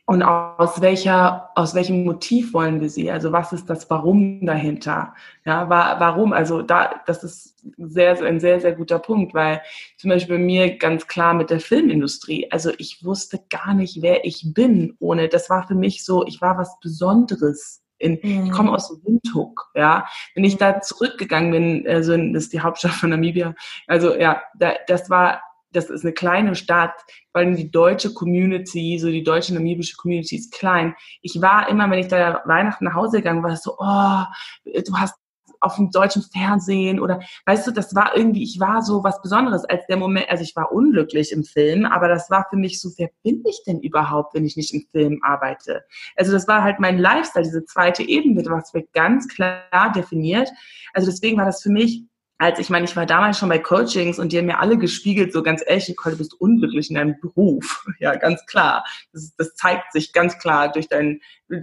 Und 0.05 0.23
aus 0.23 0.81
welcher, 0.81 1.49
aus 1.55 1.73
welchem 1.75 2.03
Motiv 2.03 2.53
wollen 2.53 2.81
wir 2.81 2.89
sie? 2.89 3.09
Also 3.11 3.31
was 3.31 3.53
ist 3.53 3.69
das 3.69 3.89
Warum 3.89 4.45
dahinter? 4.45 5.13
Ja, 5.45 5.69
warum? 5.69 6.33
Also 6.33 6.63
da, 6.63 7.01
das 7.05 7.23
ist 7.23 7.59
sehr, 7.77 8.21
ein 8.21 8.39
sehr, 8.39 8.59
sehr 8.59 8.73
guter 8.73 8.99
Punkt, 8.99 9.33
weil 9.33 9.61
zum 9.97 10.09
Beispiel 10.09 10.37
bei 10.37 10.43
mir 10.43 10.77
ganz 10.77 11.07
klar 11.07 11.33
mit 11.33 11.49
der 11.49 11.59
Filmindustrie. 11.59 12.51
Also 12.51 12.71
ich 12.77 13.05
wusste 13.05 13.39
gar 13.49 13.73
nicht, 13.73 14.01
wer 14.01 14.25
ich 14.25 14.53
bin, 14.53 14.95
ohne, 14.99 15.29
das 15.29 15.49
war 15.49 15.67
für 15.67 15.75
mich 15.75 16.03
so, 16.03 16.25
ich 16.25 16.41
war 16.41 16.57
was 16.57 16.79
Besonderes. 16.79 17.81
In, 17.99 18.19
mhm. 18.23 18.45
Ich 18.47 18.51
komme 18.51 18.71
aus 18.73 18.91
Windhoek, 19.05 19.69
ja. 19.75 20.07
Wenn 20.33 20.43
ich 20.43 20.57
da 20.57 20.81
zurückgegangen 20.81 21.51
bin, 21.51 21.87
also 21.87 22.17
das 22.17 22.45
ist 22.45 22.53
die 22.53 22.61
Hauptstadt 22.61 22.93
von 22.93 23.11
Namibia, 23.11 23.53
also 23.85 24.15
ja, 24.15 24.41
da, 24.57 24.73
das 24.87 25.09
war 25.11 25.41
das 25.71 25.89
ist 25.89 26.03
eine 26.03 26.13
kleine 26.13 26.55
Stadt, 26.55 26.93
vor 27.31 27.41
allem 27.41 27.55
die 27.55 27.71
deutsche 27.71 28.13
Community, 28.13 28.99
so 28.99 29.09
die 29.09 29.23
deutsche 29.23 29.53
namibische 29.53 29.95
Community 29.95 30.35
ist 30.35 30.53
klein. 30.53 30.95
Ich 31.21 31.41
war 31.41 31.69
immer, 31.69 31.89
wenn 31.89 31.99
ich 31.99 32.07
da 32.07 32.41
Weihnachten 32.45 32.85
nach 32.85 32.95
Hause 32.95 33.17
gegangen 33.17 33.43
war, 33.43 33.55
so, 33.55 33.75
oh, 33.77 34.23
du 34.65 34.97
hast 34.97 35.15
auf 35.61 35.75
dem 35.75 35.91
deutschen 35.91 36.23
Fernsehen 36.23 36.99
oder 36.99 37.19
weißt 37.45 37.67
du, 37.67 37.71
das 37.71 37.93
war 37.95 38.17
irgendwie, 38.17 38.43
ich 38.43 38.59
war 38.59 38.81
so 38.81 39.03
was 39.03 39.21
Besonderes 39.21 39.63
als 39.65 39.85
der 39.85 39.97
Moment, 39.97 40.29
also 40.29 40.43
ich 40.43 40.55
war 40.55 40.71
unglücklich 40.71 41.31
im 41.31 41.43
Film, 41.43 41.85
aber 41.85 42.07
das 42.07 42.29
war 42.29 42.47
für 42.49 42.57
mich 42.57 42.81
so, 42.81 42.89
wer 42.97 43.09
bin 43.23 43.43
ich 43.47 43.61
denn 43.65 43.79
überhaupt, 43.79 44.33
wenn 44.33 44.45
ich 44.45 44.57
nicht 44.57 44.73
im 44.73 44.83
Film 44.91 45.19
arbeite? 45.23 45.83
Also 46.15 46.31
das 46.31 46.47
war 46.47 46.63
halt 46.63 46.79
mein 46.79 46.97
Lifestyle, 46.97 47.45
diese 47.45 47.63
zweite 47.65 48.03
Ebene, 48.03 48.43
was 48.49 48.73
wird 48.73 48.91
ganz 48.93 49.27
klar 49.27 49.91
definiert. 49.95 50.49
Also 50.93 51.11
deswegen 51.11 51.37
war 51.37 51.45
das 51.45 51.61
für 51.61 51.71
mich 51.71 52.05
als 52.41 52.57
ich 52.57 52.71
meine, 52.71 52.85
ich 52.85 52.95
war 52.95 53.05
damals 53.05 53.37
schon 53.37 53.49
bei 53.49 53.59
Coachings 53.59 54.17
und 54.17 54.31
die 54.31 54.39
haben 54.39 54.47
mir 54.47 54.59
alle 54.59 54.75
gespiegelt, 54.75 55.31
so 55.31 55.43
ganz 55.43 55.61
ehrlich, 55.63 55.87
Nicole, 55.87 56.15
du 56.15 56.17
bist 56.17 56.33
unglücklich 56.41 56.89
in 56.89 56.95
deinem 56.95 57.19
Beruf. 57.21 57.85
Ja, 57.99 58.15
ganz 58.15 58.43
klar. 58.47 58.83
Das, 59.13 59.35
das 59.37 59.53
zeigt 59.53 59.93
sich 59.93 60.11
ganz 60.11 60.39
klar 60.39 60.71
durch 60.71 60.87
deinen 60.87 61.21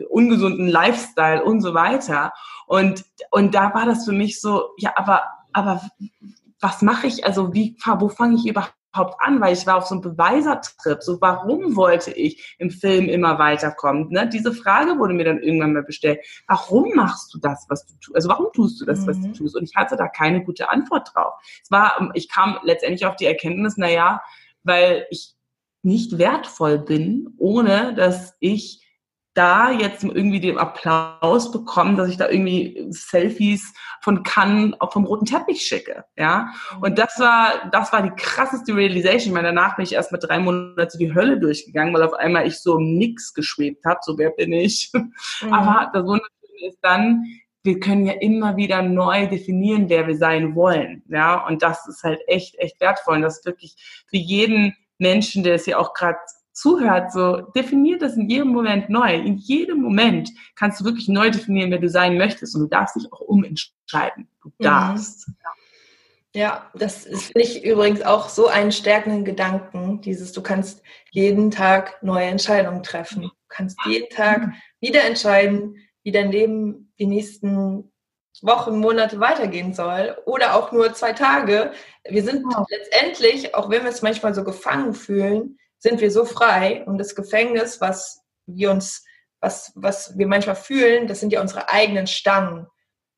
ungesunden 0.09 0.69
Lifestyle 0.69 1.43
und 1.43 1.63
so 1.63 1.75
weiter. 1.75 2.33
Und, 2.69 3.05
und 3.33 3.57
da 3.57 3.75
war 3.75 3.87
das 3.87 4.05
für 4.05 4.13
mich 4.13 4.41
so, 4.41 4.69
ja, 4.77 4.93
aber, 4.95 5.25
aber 5.53 5.83
was 6.61 6.81
mache 6.83 7.09
ich? 7.09 7.25
Also 7.25 7.53
wie, 7.55 7.77
wo 7.99 8.09
fange 8.09 8.37
ich 8.37 8.47
überhaupt 8.47 8.78
überhaupt 8.93 9.21
an, 9.21 9.41
weil 9.41 9.53
ich 9.53 9.67
war 9.67 9.77
auf 9.77 9.87
so 9.87 9.95
einem 9.95 10.03
Beweisertrip. 10.03 11.03
So, 11.03 11.21
warum 11.21 11.77
wollte 11.77 12.13
ich 12.13 12.57
im 12.59 12.71
Film 12.71 13.09
immer 13.09 13.39
weiterkommen? 13.39 14.09
Ne? 14.11 14.29
Diese 14.29 14.53
Frage 14.53 14.99
wurde 14.99 15.15
mir 15.15 15.25
dann 15.25 15.43
irgendwann 15.43 15.73
mal 15.73 15.83
bestellt. 15.83 16.21
Warum 16.47 16.95
machst 16.95 17.33
du 17.35 17.39
das, 17.39 17.67
was 17.69 17.87
du 17.87 17.95
tust? 18.01 18.17
Also 18.17 18.29
warum 18.29 18.49
tust 18.53 18.81
du 18.81 18.85
das, 18.85 19.07
was 19.07 19.21
du 19.21 19.29
mhm. 19.29 19.35
tust? 19.35 19.57
Und 19.57 19.65
ich 19.65 19.77
hatte 19.77 19.97
da 19.97 20.09
keine 20.09 20.43
gute 20.45 20.71
Antwort 20.71 21.11
drauf. 21.15 21.35
Es 21.63 21.71
war, 21.71 22.11
ich 22.15 22.29
kam 22.29 22.59
letztendlich 22.63 23.07
auf 23.07 23.17
die 23.17 23.27
Erkenntnis, 23.27 23.75
na 23.77 23.91
ja, 23.91 24.21
weil 24.63 25.07
ich 25.11 25.35
nicht 25.83 26.19
wertvoll 26.19 26.79
bin, 26.79 27.35
ohne 27.39 27.95
dass 27.95 28.37
ich 28.41 28.88
da 29.39 29.71
jetzt 29.71 30.03
irgendwie 30.03 30.41
den 30.41 30.59
Applaus 30.59 31.53
bekommen, 31.53 31.97
dass 31.97 32.09
ich 32.09 32.17
da 32.17 32.29
irgendwie 32.29 32.87
Selfies 32.91 33.73
von 34.03 34.25
Cannes 34.25 34.75
auch 34.81 34.93
vom 34.93 35.05
roten 35.05 35.27
Teppich 35.27 35.63
schicke, 35.63 36.05
ja. 36.17 36.53
Und 36.81 36.99
das 36.99 37.19
war, 37.21 37.71
das 37.71 37.93
war 37.93 38.03
die 38.03 38.11
krasseste 38.17 38.75
Realization. 38.75 39.29
Ich 39.29 39.33
meine, 39.33 39.49
danach 39.49 39.77
bin 39.77 39.85
ich 39.85 39.93
erst 39.93 40.11
mal 40.11 40.19
drei 40.19 40.41
Monate 40.41 40.99
die 40.99 41.15
Hölle 41.15 41.39
durchgegangen, 41.39 41.95
weil 41.95 42.03
auf 42.03 42.15
einmal 42.15 42.47
ich 42.49 42.59
so 42.59 42.81
Nix 42.81 43.33
geschwebt 43.33 43.85
habe, 43.85 44.01
so 44.03 44.19
wer 44.19 44.31
bin 44.31 44.53
ich. 44.53 44.91
Mhm. 44.93 45.53
Aber 45.53 45.91
das 45.93 46.03
Wunderschöne 46.03 46.69
ist 46.69 46.79
dann, 46.83 47.25
wir 47.63 47.79
können 47.79 48.07
ja 48.07 48.15
immer 48.15 48.57
wieder 48.57 48.83
neu 48.83 49.29
definieren, 49.29 49.89
wer 49.89 50.07
wir 50.09 50.17
sein 50.17 50.57
wollen, 50.57 51.05
ja. 51.09 51.47
Und 51.47 51.63
das 51.63 51.87
ist 51.87 52.03
halt 52.03 52.21
echt, 52.27 52.57
echt 52.59 52.81
wertvoll. 52.81 53.17
Und 53.17 53.23
das 53.23 53.39
ist 53.39 53.47
wirklich 53.47 53.77
für 54.09 54.17
jeden 54.17 54.75
Menschen, 54.99 55.45
der 55.45 55.55
es 55.55 55.67
ja 55.67 55.79
auch 55.79 55.95
gerade 55.95 56.19
zuhört, 56.59 57.13
so 57.13 57.41
definiert 57.55 58.03
das 58.03 58.17
in 58.17 58.29
jedem 58.29 58.49
Moment 58.49 58.91
neu. 58.91 59.15
In 59.15 59.37
jedem 59.37 59.81
Moment 59.81 60.31
kannst 60.55 60.81
du 60.81 60.85
wirklich 60.85 61.09
neu 61.09 61.31
definieren, 61.31 61.71
wer 61.71 61.79
du 61.79 61.89
sein 61.89 62.19
möchtest. 62.19 62.55
Und 62.55 62.63
du 62.63 62.67
darfst 62.69 62.97
dich 62.97 63.13
auch 63.13 63.21
umentscheiden. 63.21 64.29
Du 64.43 64.49
mhm. 64.49 64.65
darfst. 64.65 65.29
Mhm. 65.29 65.35
Ja, 66.35 66.71
das 66.75 67.07
ist 67.07 67.33
finde 67.33 67.43
ich 67.43 67.65
übrigens 67.65 68.03
auch 68.03 68.29
so 68.29 68.49
einen 68.49 68.71
stärkenden 68.71 69.25
Gedanken, 69.25 70.03
dieses, 70.03 70.33
du 70.33 70.43
kannst 70.43 70.83
jeden 71.11 71.51
Tag 71.51 72.03
neue 72.03 72.27
Entscheidungen 72.27 72.83
treffen. 72.83 73.23
Du 73.23 73.31
kannst 73.49 73.79
jeden 73.87 74.11
Tag 74.11 74.53
wieder 74.79 75.05
entscheiden, 75.05 75.77
wie 76.03 76.13
dein 76.13 76.31
Leben 76.31 76.93
die 76.99 77.07
nächsten 77.07 77.91
Wochen, 78.43 78.79
Monate 78.79 79.19
weitergehen 79.21 79.75
soll 79.75 80.17
oder 80.27 80.55
auch 80.55 80.71
nur 80.71 80.93
zwei 80.93 81.13
Tage. 81.13 81.73
Wir 82.09 82.23
sind 82.23 82.45
letztendlich, 82.71 83.55
auch 83.55 83.71
wenn 83.71 83.83
wir 83.83 83.91
es 83.91 84.03
manchmal 84.03 84.35
so 84.35 84.45
gefangen 84.45 84.95
fühlen, 84.95 85.59
sind 85.79 86.01
wir 86.01 86.11
so 86.11 86.25
frei 86.25 86.85
und 86.87 86.99
das 86.99 87.15
Gefängnis, 87.15 87.81
was 87.81 88.23
wir 88.47 88.71
uns, 88.71 89.05
was, 89.41 89.73
was 89.75 90.17
wir 90.19 90.27
manchmal 90.27 90.57
fühlen, 90.57 91.07
das 91.07 91.21
sind 91.21 91.33
ja 91.33 91.41
unsere 91.41 91.69
eigenen 91.69 92.07
Stangen. 92.07 92.67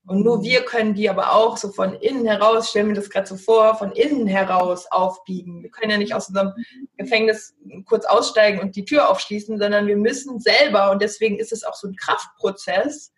Und 0.07 0.25
nur 0.25 0.39
mhm. 0.39 0.43
wir 0.43 0.65
können 0.65 0.95
die 0.95 1.09
aber 1.09 1.35
auch 1.35 1.57
so 1.57 1.71
von 1.71 1.95
innen 1.95 2.27
heraus, 2.27 2.71
stellen 2.71 2.89
wir 2.89 2.95
das 2.95 3.11
gerade 3.11 3.27
so 3.27 3.37
vor, 3.37 3.77
von 3.77 3.93
innen 3.93 4.27
heraus 4.27 4.87
aufbiegen. 4.91 5.63
Wir 5.63 5.71
können 5.71 5.91
ja 5.91 5.99
nicht 5.99 6.15
aus 6.15 6.29
unserem 6.29 6.53
Gefängnis 6.97 7.55
kurz 7.87 8.05
aussteigen 8.07 8.61
und 8.61 8.77
die 8.77 8.85
Tür 8.85 9.09
aufschließen, 9.09 9.59
sondern 9.59 9.87
wir 9.87 9.97
müssen 9.97 10.41
selber, 10.41 10.91
und 10.91 11.03
deswegen 11.03 11.39
ist 11.39 11.53
es 11.53 11.65
auch 11.65 11.75
so 11.75 11.89
ein 11.89 11.97
Kraftprozess, 11.97 13.13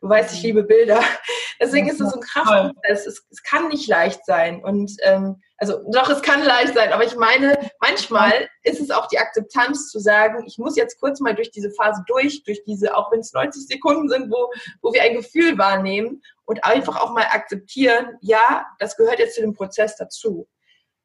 Du 0.00 0.08
weißt, 0.08 0.34
ich 0.34 0.42
liebe 0.42 0.62
Bilder. 0.62 1.02
Deswegen 1.60 1.88
ist 1.88 2.00
es 2.00 2.10
so 2.10 2.16
ein 2.16 2.22
Kraftprozess. 2.22 3.06
Es, 3.06 3.26
es, 3.30 3.42
kann 3.42 3.68
nicht 3.68 3.88
leicht 3.88 4.24
sein. 4.24 4.62
Und 4.62 4.92
ähm, 5.02 5.42
also 5.56 5.82
doch, 5.90 6.08
es 6.08 6.22
kann 6.22 6.44
leicht 6.44 6.74
sein, 6.74 6.92
aber 6.92 7.04
ich 7.04 7.16
meine, 7.16 7.58
manchmal 7.80 8.48
ist 8.62 8.80
es 8.80 8.92
auch 8.92 9.08
die 9.08 9.18
Akzeptanz 9.18 9.90
zu 9.90 9.98
sagen, 9.98 10.44
ich 10.46 10.56
muss 10.58 10.76
jetzt 10.76 11.00
kurz 11.00 11.18
mal 11.18 11.34
durch 11.34 11.50
diese 11.50 11.72
Phase 11.72 12.04
durch, 12.06 12.44
durch 12.44 12.62
diese, 12.64 12.96
auch 12.96 13.10
wenn 13.10 13.20
es 13.20 13.32
90 13.32 13.66
Sekunden 13.66 14.08
sind, 14.08 14.30
wo, 14.30 14.52
wo 14.82 14.92
wir 14.92 15.02
ein 15.02 15.16
Gefühl 15.16 15.58
wahrnehmen 15.58 16.22
und 16.44 16.62
einfach 16.64 17.00
auch 17.02 17.12
mal 17.12 17.26
akzeptieren, 17.30 18.18
ja, 18.20 18.66
das 18.78 18.96
gehört 18.96 19.18
jetzt 19.18 19.34
zu 19.34 19.40
dem 19.40 19.52
Prozess 19.52 19.96
dazu. 19.96 20.46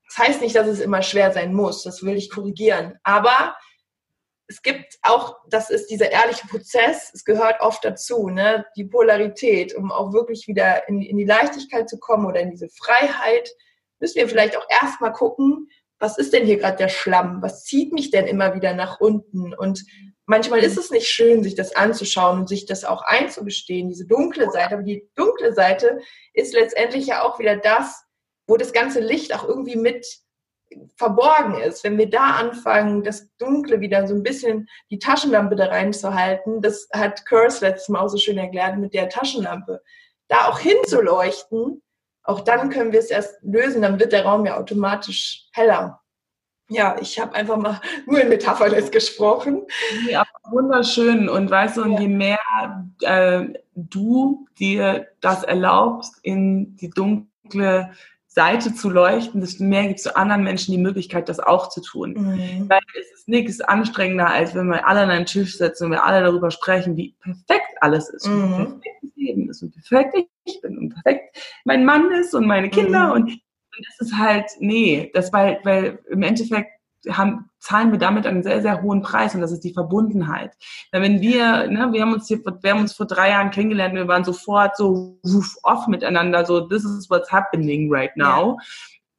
Das 0.07 0.27
heißt 0.27 0.41
nicht, 0.41 0.55
dass 0.55 0.67
es 0.67 0.79
immer 0.79 1.01
schwer 1.01 1.31
sein 1.31 1.53
muss, 1.55 1.81
das 1.81 2.03
will 2.03 2.15
ich 2.15 2.29
korrigieren. 2.29 2.99
Aber 3.01 3.55
es 4.53 4.61
gibt 4.61 4.99
auch, 5.01 5.37
das 5.49 5.71
ist 5.71 5.87
dieser 5.87 6.11
ehrliche 6.11 6.47
Prozess, 6.47 7.09
es 7.11 7.25
gehört 7.25 7.59
oft 7.59 7.83
dazu, 7.83 8.29
ne? 8.29 8.65
die 8.75 8.83
Polarität, 8.83 9.73
um 9.73 9.91
auch 9.91 10.13
wirklich 10.13 10.47
wieder 10.47 10.87
in, 10.87 11.01
in 11.01 11.17
die 11.17 11.25
Leichtigkeit 11.25 11.89
zu 11.89 11.97
kommen 11.97 12.27
oder 12.27 12.39
in 12.39 12.51
diese 12.51 12.69
Freiheit, 12.69 13.49
müssen 13.99 14.17
wir 14.17 14.29
vielleicht 14.29 14.55
auch 14.55 14.67
erstmal 14.69 15.11
gucken, 15.11 15.69
was 15.97 16.19
ist 16.19 16.33
denn 16.33 16.45
hier 16.45 16.57
gerade 16.57 16.77
der 16.77 16.89
Schlamm? 16.89 17.41
Was 17.41 17.63
zieht 17.63 17.93
mich 17.93 18.11
denn 18.11 18.27
immer 18.27 18.53
wieder 18.53 18.75
nach 18.75 18.99
unten? 18.99 19.55
Und 19.55 19.85
manchmal 20.27 20.59
ist 20.59 20.77
es 20.77 20.91
nicht 20.91 21.07
schön, 21.07 21.41
sich 21.41 21.55
das 21.55 21.75
anzuschauen 21.75 22.41
und 22.41 22.49
sich 22.49 22.67
das 22.67 22.83
auch 22.83 23.01
einzugestehen, 23.01 23.89
diese 23.89 24.05
dunkle 24.05 24.51
Seite. 24.51 24.75
Aber 24.75 24.83
die 24.83 25.09
dunkle 25.15 25.53
Seite 25.53 25.99
ist 26.33 26.53
letztendlich 26.53 27.07
ja 27.07 27.23
auch 27.23 27.39
wieder 27.39 27.57
das, 27.57 28.03
wo 28.45 28.57
das 28.57 28.71
ganze 28.71 28.99
Licht 28.99 29.33
auch 29.33 29.47
irgendwie 29.47 29.77
mit 29.77 30.05
verborgen 30.95 31.59
ist, 31.59 31.83
wenn 31.83 31.97
wir 31.97 32.09
da 32.09 32.31
anfangen, 32.31 33.03
das 33.03 33.29
Dunkle 33.37 33.81
wieder 33.81 34.07
so 34.07 34.15
ein 34.15 34.23
bisschen 34.23 34.67
die 34.89 34.99
Taschenlampe 34.99 35.55
da 35.55 35.65
reinzuhalten, 35.65 36.61
das 36.61 36.87
hat 36.93 37.25
Curse 37.25 37.65
letztes 37.65 37.89
Mal 37.89 38.01
auch 38.01 38.09
so 38.09 38.17
schön 38.17 38.37
erklärt 38.37 38.77
mit 38.77 38.93
der 38.93 39.09
Taschenlampe, 39.09 39.81
da 40.27 40.47
auch 40.47 40.59
hinzuleuchten, 40.59 41.81
auch 42.23 42.41
dann 42.41 42.69
können 42.69 42.91
wir 42.91 42.99
es 42.99 43.09
erst 43.09 43.35
lösen, 43.41 43.81
dann 43.81 43.99
wird 43.99 44.13
der 44.13 44.25
Raum 44.25 44.45
ja 44.45 44.57
automatisch 44.57 45.47
heller. 45.53 45.99
Ja, 46.69 46.95
ich 46.99 47.19
habe 47.19 47.35
einfach 47.35 47.57
mal 47.57 47.81
nur 48.05 48.21
in 48.21 48.29
Metaphern 48.29 48.71
jetzt 48.71 48.91
gesprochen. 48.91 49.65
Ja, 50.09 50.23
wunderschön. 50.49 51.29
Und 51.29 51.51
weißt 51.51 51.77
du, 51.77 51.83
und 51.83 51.93
ja. 51.93 51.99
je 52.01 52.07
mehr 52.07 52.39
äh, 53.01 53.45
du 53.75 54.47
dir 54.57 55.07
das 55.19 55.43
erlaubst, 55.43 56.19
in 56.23 56.75
die 56.77 56.89
dunkle 56.89 57.91
Seite 58.33 58.73
zu 58.73 58.89
leuchten, 58.89 59.41
desto 59.41 59.63
mehr 59.63 59.87
gibst 59.87 60.07
du 60.07 60.15
anderen 60.15 60.43
Menschen 60.43 60.71
die 60.71 60.79
Möglichkeit, 60.79 61.29
das 61.29 61.39
auch 61.39 61.69
zu 61.69 61.81
tun. 61.81 62.13
Mhm. 62.13 62.67
Weil 62.67 62.79
es 62.99 63.19
ist 63.19 63.27
nichts 63.27 63.61
anstrengender, 63.61 64.27
als 64.27 64.55
wenn 64.55 64.67
wir 64.67 64.87
alle 64.87 65.01
an 65.01 65.11
einen 65.11 65.27
Tisch 65.27 65.57
sitzen 65.57 65.85
und 65.85 65.91
wir 65.91 66.03
alle 66.03 66.21
darüber 66.21 66.49
sprechen, 66.49 66.97
wie 66.97 67.15
perfekt 67.21 67.77
alles 67.81 68.09
ist. 68.09 68.27
Mhm. 68.27 68.33
Wie 68.33 68.55
perfekt 68.55 69.03
das 69.03 69.11
Leben 69.15 69.49
ist 69.49 69.61
und 69.61 69.75
wie 69.75 69.81
perfekt 69.81 70.29
ich 70.45 70.61
bin 70.61 70.77
und 70.79 70.89
perfekt 70.89 71.37
mein 71.63 71.85
Mann 71.85 72.11
ist 72.11 72.33
und 72.33 72.47
meine 72.47 72.71
Kinder. 72.71 73.07
Mhm. 73.07 73.11
Und, 73.11 73.23
und 73.29 73.87
das 73.87 74.07
ist 74.07 74.17
halt, 74.17 74.45
nee, 74.59 75.11
das 75.13 75.31
weil, 75.31 75.59
weil 75.63 75.99
im 76.09 76.23
Endeffekt 76.23 76.71
haben, 77.09 77.49
zahlen 77.59 77.91
wir 77.91 77.99
damit 77.99 78.25
einen 78.25 78.43
sehr, 78.43 78.61
sehr 78.61 78.81
hohen 78.81 79.01
Preis 79.01 79.35
und 79.35 79.41
das 79.41 79.51
ist 79.51 79.63
die 79.63 79.73
Verbundenheit. 79.73 80.51
Weil 80.91 81.01
wenn 81.01 81.21
wir, 81.21 81.67
ne, 81.67 81.89
wir 81.91 82.01
haben 82.01 82.13
uns 82.13 82.27
hier, 82.27 82.39
wir 82.43 82.71
haben 82.71 82.81
uns 82.81 82.93
vor 82.93 83.05
drei 83.05 83.29
Jahren 83.29 83.51
kennengelernt, 83.51 83.95
wir 83.95 84.07
waren 84.07 84.23
sofort 84.23 84.77
so 84.77 85.19
woof 85.23 85.55
off 85.63 85.87
miteinander, 85.87 86.45
so 86.45 86.61
this 86.61 86.83
is 86.83 87.09
what's 87.09 87.31
happening 87.31 87.91
right 87.91 88.15
now. 88.15 88.57
Ja. 88.57 88.65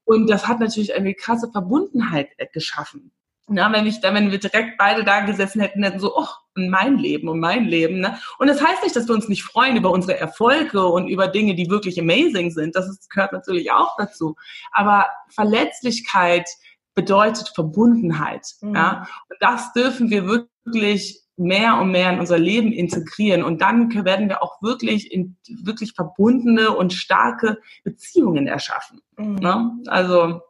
Und 0.05 0.29
das 0.29 0.47
hat 0.47 0.61
natürlich 0.61 0.95
eine 0.95 1.15
krasse 1.15 1.51
Verbundenheit 1.51 2.29
geschaffen. 2.53 3.11
Na, 3.47 3.71
wenn, 3.73 3.87
ich, 3.87 4.03
wenn 4.03 4.31
wir 4.31 4.39
direkt 4.39 4.79
beide 4.79 5.05
da 5.05 5.21
gesessen 5.21 5.61
hätten, 5.61 5.83
hätten 5.83 5.99
so, 5.99 6.17
oh, 6.17 6.27
mein 6.55 6.97
Leben 6.97 7.29
und 7.29 7.41
mein 7.41 7.65
Leben. 7.65 8.01
Ne? 8.01 8.19
Und 8.39 8.47
das 8.47 8.63
heißt 8.63 8.83
nicht, 8.83 8.97
dass 8.97 9.07
wir 9.07 9.15
uns 9.15 9.29
nicht 9.29 9.43
freuen 9.43 9.77
über 9.77 9.91
unsere 9.91 10.19
Erfolge 10.19 10.87
und 10.87 11.09
über 11.09 11.29
Dinge, 11.29 11.55
die 11.55 11.69
wirklich 11.69 12.01
amazing 12.01 12.51
sind. 12.51 12.75
Das 12.75 12.89
ist, 12.89 13.11
gehört 13.11 13.33
natürlich 13.33 13.71
auch 13.71 13.97
dazu. 13.99 14.37
Aber 14.73 15.09
Verletzlichkeit, 15.29 16.49
bedeutet 16.95 17.53
Verbundenheit. 17.55 18.47
Mhm. 18.61 18.75
Ja? 18.75 19.07
Und 19.29 19.37
das 19.41 19.73
dürfen 19.73 20.11
wir 20.11 20.27
wirklich 20.27 21.21
mehr 21.37 21.79
und 21.81 21.91
mehr 21.91 22.13
in 22.13 22.21
unser 22.21 22.39
Leben 22.39 22.73
integrieren. 22.73 23.43
Und 23.43 23.61
dann 23.61 23.93
werden 24.05 24.29
wir 24.29 24.43
auch 24.43 24.63
wirklich 24.63 25.13
in 25.13 25.37
wirklich 25.49 25.93
verbundene 25.93 26.71
und 26.71 26.93
starke 26.93 27.59
Beziehungen 27.83 28.47
erschaffen. 28.47 29.01
Mhm. 29.17 29.35
Ne? 29.37 29.73
Also 29.87 30.41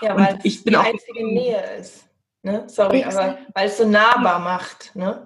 ja, 0.00 0.16
weil 0.16 0.38
ich 0.42 0.56
es 0.56 0.64
bin 0.64 0.72
die 0.72 0.76
auch 0.78 0.84
einzige 0.84 1.26
Nähe 1.26 1.76
ist. 1.78 2.08
Ne? 2.42 2.64
Sorry, 2.66 3.04
aber 3.04 3.38
weil 3.54 3.68
es 3.68 3.78
so 3.78 3.86
nahbar 3.86 4.40
macht. 4.40 4.94
Ne? 4.96 5.24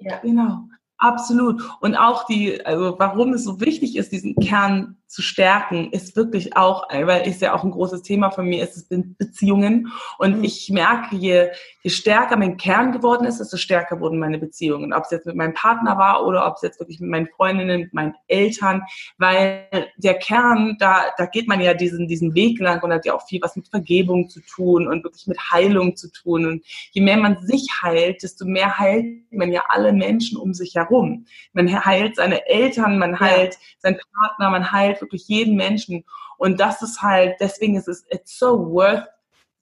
Ja, 0.00 0.18
genau. 0.18 0.64
Absolut. 0.96 1.62
Und 1.80 1.94
auch 1.94 2.26
die, 2.26 2.64
also 2.66 2.96
warum 2.98 3.32
es 3.32 3.44
so 3.44 3.60
wichtig 3.60 3.96
ist, 3.96 4.10
diesen 4.10 4.34
Kern 4.34 4.96
zu 5.08 5.22
stärken, 5.22 5.90
ist 5.90 6.16
wirklich 6.16 6.54
auch, 6.54 6.86
weil 6.90 7.26
ist 7.26 7.40
ja 7.40 7.54
auch 7.54 7.64
ein 7.64 7.70
großes 7.70 8.02
Thema 8.02 8.30
von 8.30 8.46
mir, 8.46 8.62
ist 8.62 8.76
es 8.76 8.86
Beziehungen. 8.88 9.90
Und 10.18 10.38
mhm. 10.38 10.44
ich 10.44 10.68
merke, 10.68 11.16
je, 11.16 11.48
je 11.82 11.90
stärker 11.90 12.36
mein 12.36 12.58
Kern 12.58 12.92
geworden 12.92 13.24
ist, 13.24 13.40
desto 13.40 13.56
stärker 13.56 14.00
wurden 14.00 14.18
meine 14.18 14.38
Beziehungen. 14.38 14.92
Ob 14.92 15.04
es 15.04 15.10
jetzt 15.10 15.26
mit 15.26 15.34
meinem 15.34 15.54
Partner 15.54 15.96
war 15.96 16.26
oder 16.26 16.46
ob 16.46 16.56
es 16.56 16.62
jetzt 16.62 16.78
wirklich 16.78 17.00
mit 17.00 17.08
meinen 17.08 17.26
Freundinnen, 17.26 17.80
mit 17.80 17.94
meinen 17.94 18.14
Eltern, 18.26 18.82
weil 19.16 19.66
der 19.96 20.14
Kern, 20.14 20.76
da, 20.78 21.06
da 21.16 21.24
geht 21.24 21.48
man 21.48 21.62
ja 21.62 21.72
diesen, 21.72 22.06
diesen 22.06 22.34
Weg 22.34 22.60
lang 22.60 22.82
und 22.82 22.92
hat 22.92 23.06
ja 23.06 23.14
auch 23.14 23.26
viel 23.26 23.40
was 23.40 23.56
mit 23.56 23.68
Vergebung 23.68 24.28
zu 24.28 24.40
tun 24.42 24.86
und 24.86 25.04
wirklich 25.04 25.26
mit 25.26 25.38
Heilung 25.50 25.96
zu 25.96 26.12
tun. 26.12 26.44
Und 26.44 26.66
je 26.90 27.00
mehr 27.00 27.16
man 27.16 27.40
sich 27.40 27.66
heilt, 27.82 28.22
desto 28.22 28.44
mehr 28.44 28.78
heilt 28.78 29.32
man 29.32 29.52
ja 29.52 29.62
alle 29.68 29.94
Menschen 29.94 30.36
um 30.36 30.52
sich 30.52 30.74
herum. 30.74 31.24
Man 31.54 31.84
heilt 31.84 32.16
seine 32.16 32.46
Eltern, 32.46 32.98
man 32.98 33.18
heilt 33.18 33.54
ja. 33.54 33.60
seinen 33.78 34.00
Partner, 34.14 34.50
man 34.50 34.70
heilt 34.70 34.97
wirklich 35.00 35.28
jeden 35.28 35.56
Menschen. 35.56 36.04
Und 36.36 36.60
das 36.60 36.82
ist 36.82 37.02
halt, 37.02 37.36
deswegen 37.40 37.76
ist 37.76 37.88
es 37.88 38.04
it's 38.10 38.38
so 38.38 38.70
worth 38.70 39.06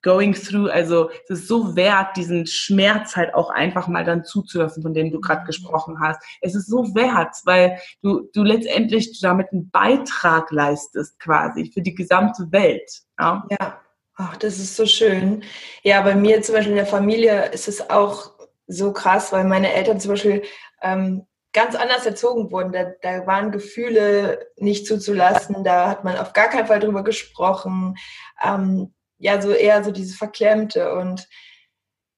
going 0.03 0.35
through, 0.35 0.71
also 0.71 1.11
es 1.25 1.41
ist 1.41 1.49
so 1.49 1.75
wert, 1.75 2.17
diesen 2.17 2.47
Schmerz 2.47 3.17
halt 3.17 3.35
auch 3.35 3.51
einfach 3.51 3.89
mal 3.89 4.05
dann 4.05 4.25
zuzulassen, 4.25 4.83
von 4.83 4.95
dem 4.95 5.11
du 5.11 5.21
gerade 5.21 5.45
gesprochen 5.45 5.99
hast. 6.01 6.23
Es 6.41 6.55
ist 6.55 6.69
so 6.69 6.95
wert, 6.95 7.35
weil 7.45 7.81
du, 8.03 8.29
du 8.33 8.45
letztendlich 8.45 9.21
damit 9.21 9.49
einen 9.53 9.69
Beitrag 9.71 10.53
leistest 10.53 11.19
quasi 11.19 11.73
für 11.75 11.83
die 11.83 11.95
gesamte 11.95 12.53
Welt. 12.53 12.89
Ja. 13.19 13.45
ja. 13.51 13.81
Ach, 14.15 14.37
das 14.37 14.59
ist 14.59 14.77
so 14.77 14.87
schön. 14.87 15.43
Ja, 15.83 16.01
bei 16.03 16.15
mir 16.15 16.41
zum 16.41 16.55
Beispiel 16.55 16.73
in 16.73 16.77
der 16.79 16.87
Familie 16.87 17.47
ist 17.51 17.67
es 17.67 17.91
auch 17.91 18.31
so 18.69 18.93
krass, 18.93 19.33
weil 19.33 19.45
meine 19.45 19.73
Eltern 19.73 20.01
zum 20.01 20.13
Beispiel 20.13 20.43
ähm, 20.83 21.27
ganz 21.57 21.75
anders 21.75 22.05
erzogen 22.05 22.53
wurden. 22.53 22.71
Da, 22.71 22.85
da 23.01 23.27
waren 23.27 23.51
Gefühle 23.51 24.47
nicht 24.57 24.87
zuzulassen, 24.87 25.65
da 25.65 25.89
hat 25.89 26.05
man 26.05 26.19
auf 26.19 26.35
gar 26.35 26.49
keinen 26.49 26.67
Fall 26.67 26.81
drüber 26.81 27.03
gesprochen. 27.03 27.97
Ähm, 28.45 28.95
ja, 29.19 29.41
so 29.41 29.53
eher 29.53 29.83
so 29.83 29.91
dieses 29.91 30.17
Verklemmte. 30.17 30.95
Und 30.95 31.27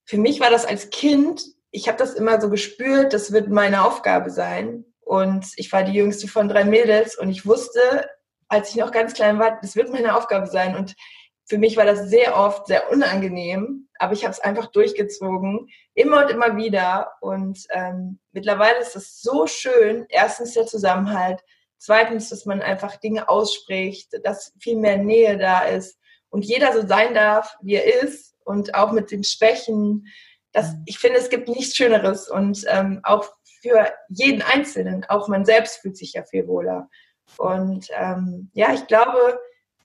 für 0.05 0.19
mich 0.19 0.41
war 0.41 0.51
das 0.51 0.67
als 0.67 0.91
Kind, 0.91 1.41
ich 1.71 1.87
habe 1.87 1.99
das 1.99 2.15
immer 2.15 2.41
so 2.41 2.51
gespürt, 2.51 3.13
das 3.13 3.31
wird 3.31 3.49
meine 3.49 3.85
Aufgabe 3.85 4.31
sein. 4.31 4.85
Und 5.01 5.47
ich 5.57 5.73
war 5.73 5.85
die 5.85 5.93
jüngste 5.93 6.27
von 6.27 6.49
drei 6.49 6.65
Mädels 6.65 7.17
und 7.17 7.31
ich 7.31 7.47
wusste, 7.47 8.11
als 8.49 8.71
ich 8.71 8.77
noch 8.77 8.91
ganz 8.91 9.15
klein 9.15 9.39
war, 9.39 9.61
das 9.63 9.77
wird 9.77 9.93
meine 9.93 10.17
Aufgabe 10.17 10.49
sein. 10.49 10.75
Und 10.77 10.97
für 11.49 11.59
mich 11.59 11.77
war 11.77 11.87
das 11.87 12.11
sehr 12.11 12.37
oft 12.37 12.67
sehr 12.67 12.91
unangenehm, 12.93 13.89
aber 13.99 14.13
ich 14.13 14.25
habe 14.25 14.33
es 14.33 14.41
einfach 14.41 14.67
durchgezogen, 14.67 15.69
immer 15.95 16.25
und 16.25 16.31
immer 16.31 16.57
wieder. 16.57 17.13
Und 17.21 17.67
ähm, 17.71 18.21
mittlerweile 18.33 18.79
ist 18.79 18.97
es 18.97 19.21
so 19.23 19.47
schön, 19.47 20.07
erstens 20.11 20.53
der 20.53 20.67
Zusammenhalt, 20.67 21.41
zweitens, 21.79 22.29
dass 22.29 22.45
man 22.45 22.61
einfach 22.61 22.97
Dinge 22.97 23.29
ausspricht, 23.29 24.11
dass 24.25 24.53
viel 24.61 24.77
mehr 24.77 24.99
Nähe 24.99 25.39
da 25.39 25.63
ist 25.63 25.99
und 26.29 26.45
jeder 26.45 26.73
so 26.75 26.87
sein 26.87 27.15
darf, 27.15 27.57
wie 27.63 27.77
er 27.77 28.03
ist 28.03 28.37
und 28.45 28.75
auch 28.75 28.93
mit 28.93 29.11
den 29.11 29.25
Schwächen. 29.25 30.07
Das, 30.53 30.73
mhm. 30.73 30.83
ich 30.85 30.99
finde, 30.99 31.19
es 31.19 31.31
gibt 31.31 31.49
nichts 31.49 31.75
Schöneres 31.75 32.29
und 32.29 32.65
ähm, 32.69 33.01
auch 33.05 33.27
für 33.63 33.91
jeden 34.09 34.43
Einzelnen, 34.43 35.05
auch 35.07 35.29
man 35.29 35.47
selbst 35.47 35.79
fühlt 35.79 35.97
sich 35.97 36.13
ja 36.13 36.25
viel 36.25 36.47
wohler. 36.47 36.89
Und 37.39 37.89
ähm, 37.99 38.51
ja, 38.53 38.73
ich 38.73 38.87
glaube, 38.87 39.41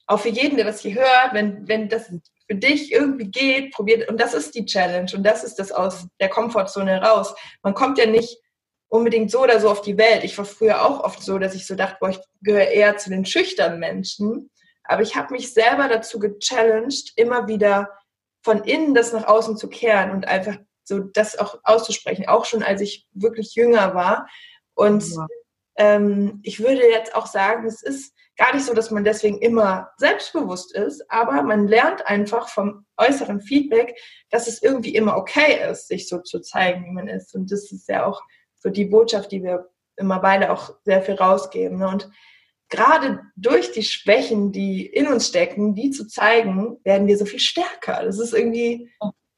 auch 0.07 0.19
für 0.19 0.29
jeden, 0.29 0.57
der 0.57 0.65
das 0.65 0.81
hier 0.81 0.95
hört, 0.95 1.33
wenn, 1.33 1.67
wenn 1.67 1.89
das 1.89 2.11
für 2.47 2.55
dich 2.55 2.91
irgendwie 2.91 3.29
geht, 3.29 3.71
probiert, 3.73 4.09
und 4.09 4.19
das 4.19 4.33
ist 4.33 4.55
die 4.55 4.65
Challenge 4.65 5.11
und 5.15 5.23
das 5.23 5.43
ist 5.43 5.59
das 5.59 5.71
aus 5.71 6.07
der 6.19 6.29
Komfortzone 6.29 6.91
heraus. 6.91 7.33
Man 7.61 7.73
kommt 7.73 7.97
ja 7.97 8.05
nicht 8.05 8.37
unbedingt 8.89 9.31
so 9.31 9.41
oder 9.41 9.59
so 9.59 9.69
auf 9.69 9.81
die 9.81 9.97
Welt. 9.97 10.23
Ich 10.23 10.37
war 10.37 10.45
früher 10.45 10.85
auch 10.85 11.03
oft 11.03 11.23
so, 11.23 11.39
dass 11.39 11.55
ich 11.55 11.65
so 11.65 11.75
dachte, 11.75 11.97
boah, 11.99 12.09
ich 12.09 12.19
gehöre 12.41 12.67
eher 12.67 12.97
zu 12.97 13.09
den 13.09 13.25
schüchternen 13.25 13.79
Menschen. 13.79 14.51
Aber 14.83 15.01
ich 15.01 15.15
habe 15.15 15.33
mich 15.33 15.53
selber 15.53 15.87
dazu 15.87 16.19
gechallenged, 16.19 17.13
immer 17.15 17.47
wieder 17.47 17.89
von 18.43 18.63
innen 18.65 18.93
das 18.93 19.13
nach 19.13 19.25
außen 19.25 19.57
zu 19.57 19.69
kehren 19.69 20.11
und 20.11 20.27
einfach 20.27 20.57
so 20.83 20.99
das 20.99 21.39
auch 21.39 21.59
auszusprechen, 21.63 22.27
auch 22.27 22.45
schon 22.45 22.61
als 22.61 22.81
ich 22.81 23.07
wirklich 23.13 23.55
jünger 23.55 23.95
war. 23.95 24.27
Und 24.75 25.03
ja. 25.09 25.27
ähm, 25.77 26.41
ich 26.43 26.59
würde 26.59 26.87
jetzt 26.87 27.15
auch 27.15 27.25
sagen, 27.25 27.65
es 27.65 27.81
ist 27.81 28.12
gar 28.37 28.53
nicht 28.53 28.65
so, 28.65 28.73
dass 28.73 28.91
man 28.91 29.03
deswegen 29.03 29.39
immer 29.39 29.91
selbstbewusst 29.97 30.75
ist, 30.75 31.03
aber 31.09 31.43
man 31.43 31.67
lernt 31.67 32.07
einfach 32.07 32.49
vom 32.49 32.85
äußeren 32.97 33.41
Feedback, 33.41 33.95
dass 34.29 34.47
es 34.47 34.61
irgendwie 34.61 34.95
immer 34.95 35.17
okay 35.17 35.69
ist, 35.69 35.87
sich 35.87 36.07
so 36.07 36.19
zu 36.19 36.39
zeigen, 36.41 36.85
wie 36.85 36.91
man 36.91 37.07
ist. 37.07 37.35
Und 37.35 37.51
das 37.51 37.71
ist 37.71 37.87
ja 37.87 38.05
auch 38.05 38.21
so 38.55 38.69
die 38.69 38.85
Botschaft, 38.85 39.31
die 39.31 39.43
wir 39.43 39.69
immer 39.97 40.19
beide 40.19 40.51
auch 40.51 40.73
sehr 40.83 41.01
viel 41.01 41.15
rausgeben. 41.15 41.79
Ne? 41.79 41.87
Und 41.87 42.09
gerade 42.69 43.21
durch 43.35 43.71
die 43.71 43.83
Schwächen, 43.83 44.51
die 44.51 44.85
in 44.85 45.07
uns 45.07 45.27
stecken, 45.27 45.75
die 45.75 45.91
zu 45.91 46.07
zeigen, 46.07 46.79
werden 46.83 47.07
wir 47.07 47.17
so 47.17 47.25
viel 47.25 47.39
stärker. 47.39 48.03
Das 48.03 48.19
ist 48.19 48.33
irgendwie. 48.33 48.89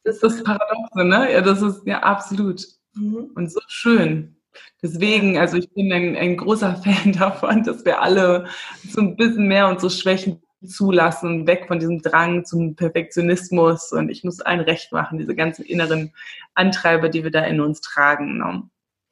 Das, 0.04 0.20
das 0.20 0.36
ist 0.36 0.44
Paradoxe, 0.44 1.04
ne? 1.04 1.34
Ja, 1.34 1.42
das 1.42 1.62
ist 1.62 1.82
ja 1.86 2.00
absolut. 2.00 2.66
Mhm. 2.94 3.32
Und 3.36 3.52
so 3.52 3.60
schön. 3.68 4.35
Deswegen, 4.82 5.38
also 5.38 5.58
ich 5.58 5.72
bin 5.74 5.92
ein, 5.92 6.16
ein 6.16 6.38
großer 6.38 6.76
Fan 6.84 7.14
davon, 7.14 7.64
dass 7.64 7.86
wir 7.86 8.02
alle 8.02 8.48
so 8.88 9.02
ein 9.02 9.16
bisschen 9.16 9.48
mehr 9.48 9.68
unsere 9.68 9.92
Schwächen 9.92 10.42
zulassen, 10.66 11.48
weg 11.48 11.66
von 11.68 11.80
diesem 11.80 12.02
Drang 12.02 12.46
zum 12.46 12.76
Perfektionismus 12.76 13.92
und 13.92 14.10
ich 14.10 14.24
muss 14.24 14.42
allen 14.42 14.62
recht 14.62 14.92
machen, 14.92 15.20
diese 15.20 15.36
ganzen 15.36 15.64
inneren 15.64 16.12
Antreiber, 16.56 17.10
die 17.10 17.24
wir 17.24 17.32
da 17.32 17.44
in 17.44 17.62
uns 17.62 17.82
tragen. 17.82 18.38
Ne? 18.38 18.64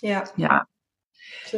Ja. 0.01 0.23
Ja, 0.35 0.65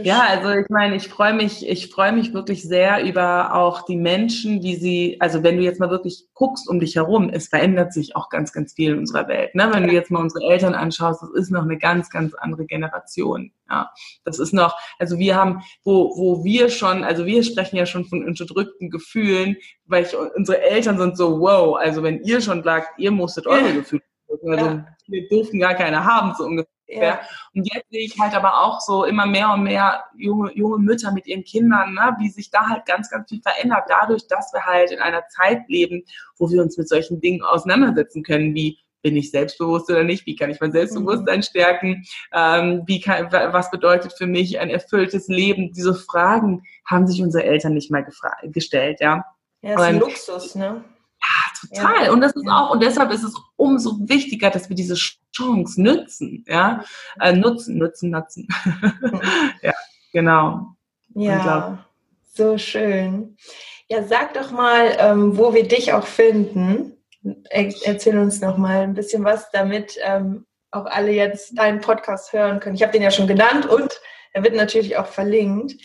ja, 0.04 0.24
also 0.28 0.50
ich 0.50 0.68
meine, 0.70 0.96
ich 0.96 1.08
freue 1.08 1.34
mich, 1.34 1.68
ich 1.68 1.90
freue 1.90 2.12
mich 2.12 2.34
wirklich 2.34 2.64
sehr 2.64 3.04
über 3.04 3.56
auch 3.56 3.84
die 3.84 3.96
Menschen, 3.96 4.62
wie 4.62 4.76
sie, 4.76 5.18
also 5.20 5.44
wenn 5.44 5.58
du 5.58 5.64
jetzt 5.64 5.80
mal 5.80 5.90
wirklich 5.90 6.26
guckst 6.34 6.68
um 6.68 6.80
dich 6.80 6.96
herum, 6.96 7.30
es 7.30 7.48
verändert 7.48 7.94
sich 7.94 8.16
auch 8.16 8.30
ganz, 8.30 8.52
ganz 8.52 8.74
viel 8.74 8.92
in 8.92 9.00
unserer 9.00 9.28
Welt. 9.28 9.56
Ne? 9.56 9.70
Wenn 9.74 9.88
du 9.88 9.94
jetzt 9.94 10.12
mal 10.12 10.22
unsere 10.22 10.46
Eltern 10.46 10.74
anschaust, 10.74 11.22
das 11.22 11.30
ist 11.32 11.52
noch 11.52 11.64
eine 11.64 11.78
ganz, 11.78 12.10
ganz 12.10 12.34
andere 12.36 12.66
Generation. 12.66 13.52
Ja, 13.70 13.92
das 14.24 14.40
ist 14.40 14.54
noch, 14.54 14.76
also 15.00 15.18
wir 15.18 15.36
haben, 15.36 15.64
wo, 15.84 16.16
wo 16.18 16.44
wir 16.44 16.70
schon, 16.70 17.04
also 17.04 17.26
wir 17.26 17.44
sprechen 17.44 17.78
ja 17.78 17.86
schon 17.86 18.06
von 18.06 18.24
unterdrückten 18.26 18.90
Gefühlen, 18.90 19.58
weil 19.86 20.04
ich, 20.04 20.16
unsere 20.36 20.62
Eltern 20.62 20.98
sind 20.98 21.18
so, 21.18 21.40
wow, 21.40 21.78
also 21.78 22.04
wenn 22.04 22.22
ihr 22.24 22.42
schon 22.42 22.64
sagt, 22.64 23.00
ihr 23.00 23.12
musstet 23.12 23.48
eure 23.48 23.74
Gefühle 23.74 24.04
also 24.30 24.66
ja. 24.66 24.86
wir 25.08 25.28
durften 25.30 25.60
gar 25.60 25.76
keine 25.76 26.04
haben, 26.04 26.34
so 26.38 26.46
ungefähr. 26.46 26.75
Ja. 26.88 27.20
Und 27.54 27.68
jetzt 27.74 27.90
sehe 27.90 28.06
ich 28.06 28.20
halt 28.20 28.36
aber 28.36 28.64
auch 28.64 28.80
so 28.80 29.06
immer 29.06 29.26
mehr 29.26 29.52
und 29.52 29.64
mehr 29.64 30.06
junge, 30.18 30.54
junge 30.54 30.78
Mütter 30.78 31.12
mit 31.12 31.26
ihren 31.26 31.44
Kindern, 31.44 31.94
ne, 31.94 32.16
wie 32.20 32.30
sich 32.30 32.52
da 32.52 32.68
halt 32.68 32.86
ganz, 32.86 33.10
ganz 33.10 33.30
viel 33.30 33.42
verändert, 33.42 33.86
dadurch, 33.88 34.28
dass 34.28 34.54
wir 34.54 34.66
halt 34.66 34.92
in 34.92 35.00
einer 35.00 35.28
Zeit 35.30 35.68
leben, 35.68 36.04
wo 36.38 36.50
wir 36.50 36.62
uns 36.62 36.78
mit 36.78 36.88
solchen 36.88 37.20
Dingen 37.20 37.42
auseinandersetzen 37.42 38.24
können, 38.24 38.54
wie 38.54 38.78
bin 39.02 39.18
ich 39.18 39.30
selbstbewusst 39.30 39.88
oder 39.92 40.04
nicht? 40.04 40.26
Wie 40.26 40.36
kann 40.36 40.50
ich 40.50 40.60
mein 40.60 40.72
Selbstbewusstsein 40.72 41.38
mhm. 41.38 41.44
stärken? 41.44 42.06
Ähm, 42.34 42.84
wie 42.88 43.00
kann, 43.00 43.32
was 43.32 43.70
bedeutet 43.70 44.14
für 44.14 44.26
mich 44.26 44.60
ein 44.60 44.72
erfülltes 44.72 45.28
Leben? 45.28 45.74
Diese 45.74 45.94
Fragen 45.94 46.64
haben 46.86 47.06
sich 47.06 47.22
unsere 47.22 47.44
Eltern 47.44 47.76
nicht 47.76 47.92
mal 47.92 48.04
gestellt, 48.44 49.00
ja. 49.02 49.24
Ja, 49.62 49.76
ist 49.76 49.82
ein 49.82 50.00
Luxus, 50.00 50.56
ne? 50.56 50.84
Total. 51.62 52.06
Ja. 52.06 52.12
Und 52.12 52.22
das 52.22 52.34
ist 52.34 52.48
auch, 52.50 52.72
und 52.72 52.82
deshalb 52.82 53.12
ist 53.12 53.24
es 53.24 53.34
umso 53.56 53.98
wichtiger, 54.08 54.50
dass 54.50 54.70
wir 54.70 54.76
diese 54.76 54.96
Chance 54.96 55.82
nützen, 55.82 56.44
ja, 56.48 56.84
äh, 57.20 57.34
nutzen, 57.34 57.78
nutzen, 57.78 58.12
nutzen. 58.12 58.48
ja, 59.62 59.74
genau. 60.12 60.76
Ja, 61.14 61.86
so 62.34 62.58
schön. 62.58 63.38
Ja, 63.88 64.04
sag 64.04 64.34
doch 64.34 64.52
mal, 64.52 64.96
ähm, 65.00 65.38
wo 65.38 65.54
wir 65.54 65.68
dich 65.68 65.94
auch 65.94 66.06
finden. 66.06 66.94
Er 67.50 67.74
erzähl 67.86 68.18
uns 68.20 68.42
noch 68.42 68.58
mal 68.58 68.82
ein 68.82 68.94
bisschen 68.94 69.24
was, 69.24 69.50
damit 69.52 69.98
ähm, 70.02 70.46
auch 70.72 70.86
alle 70.86 71.12
jetzt 71.12 71.58
deinen 71.58 71.80
Podcast 71.80 72.34
hören 72.34 72.60
können. 72.60 72.76
Ich 72.76 72.84
habe 72.84 72.92
den 72.92 73.02
ja 73.02 73.12
schon 73.12 73.28
genannt 73.28 73.66
und 73.66 74.00
er 74.34 74.44
wird 74.44 74.56
natürlich 74.56 74.98
auch 74.98 75.08
verlinkt. 75.08 75.82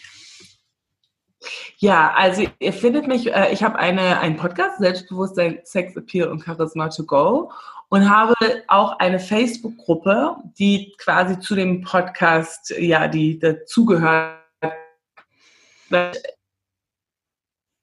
Ja, 1.79 2.13
also 2.15 2.45
ihr 2.59 2.73
findet 2.73 3.07
mich, 3.07 3.33
äh, 3.33 3.53
ich 3.53 3.63
habe 3.63 3.79
eine, 3.79 4.21
einen 4.21 4.37
Podcast, 4.37 4.79
Selbstbewusstsein, 4.79 5.61
Sex 5.65 5.97
Appeal 5.97 6.29
und 6.29 6.45
Charisma 6.45 6.89
to 6.89 7.05
Go 7.05 7.51
und 7.89 8.09
habe 8.09 8.35
auch 8.69 8.99
eine 8.99 9.19
Facebook-Gruppe, 9.19 10.37
die 10.59 10.95
quasi 10.99 11.39
zu 11.41 11.55
dem 11.55 11.83
Podcast, 11.83 12.71
ja, 12.79 13.09
die 13.09 13.39
dazugehört 13.39 14.41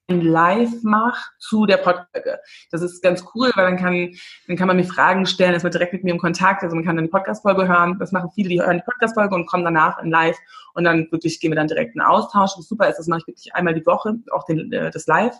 live 0.09 0.83
mache 0.83 1.21
zu 1.37 1.65
der 1.65 1.77
Podcast. 1.77 2.39
Das 2.71 2.81
ist 2.81 3.01
ganz 3.01 3.25
cool, 3.35 3.51
weil 3.55 3.65
dann 3.65 3.77
kann, 3.77 4.13
dann 4.47 4.55
kann 4.55 4.67
man 4.67 4.77
mir 4.77 4.85
Fragen 4.85 5.25
stellen, 5.25 5.53
ist 5.53 5.63
man 5.63 5.71
direkt 5.71 5.93
mit 5.93 6.03
mir 6.03 6.11
im 6.11 6.19
Kontakt, 6.19 6.63
also 6.63 6.75
man 6.75 6.85
kann 6.85 6.95
dann 6.95 7.05
die 7.05 7.11
Podcast-Folge 7.11 7.67
hören. 7.67 7.97
Das 7.99 8.11
machen 8.11 8.31
viele, 8.33 8.49
die 8.49 8.61
hören 8.61 8.77
die 8.77 8.83
Podcast-Folge 8.83 9.35
und 9.35 9.47
kommen 9.47 9.65
danach 9.65 10.01
in 10.01 10.09
live 10.09 10.37
und 10.73 10.85
dann 10.85 11.07
wirklich 11.11 11.39
gehen 11.39 11.51
wir 11.51 11.55
dann 11.55 11.67
direkt 11.67 11.95
in 11.95 12.01
Austausch. 12.01 12.51
Was 12.57 12.67
super 12.67 12.87
ist, 12.89 12.97
das 12.97 13.07
mache 13.07 13.21
ich 13.21 13.27
wirklich 13.27 13.53
einmal 13.55 13.73
die 13.73 13.85
Woche, 13.85 14.15
auch 14.31 14.45
den, 14.45 14.71
äh, 14.71 14.91
das 14.91 15.07
Live. 15.07 15.35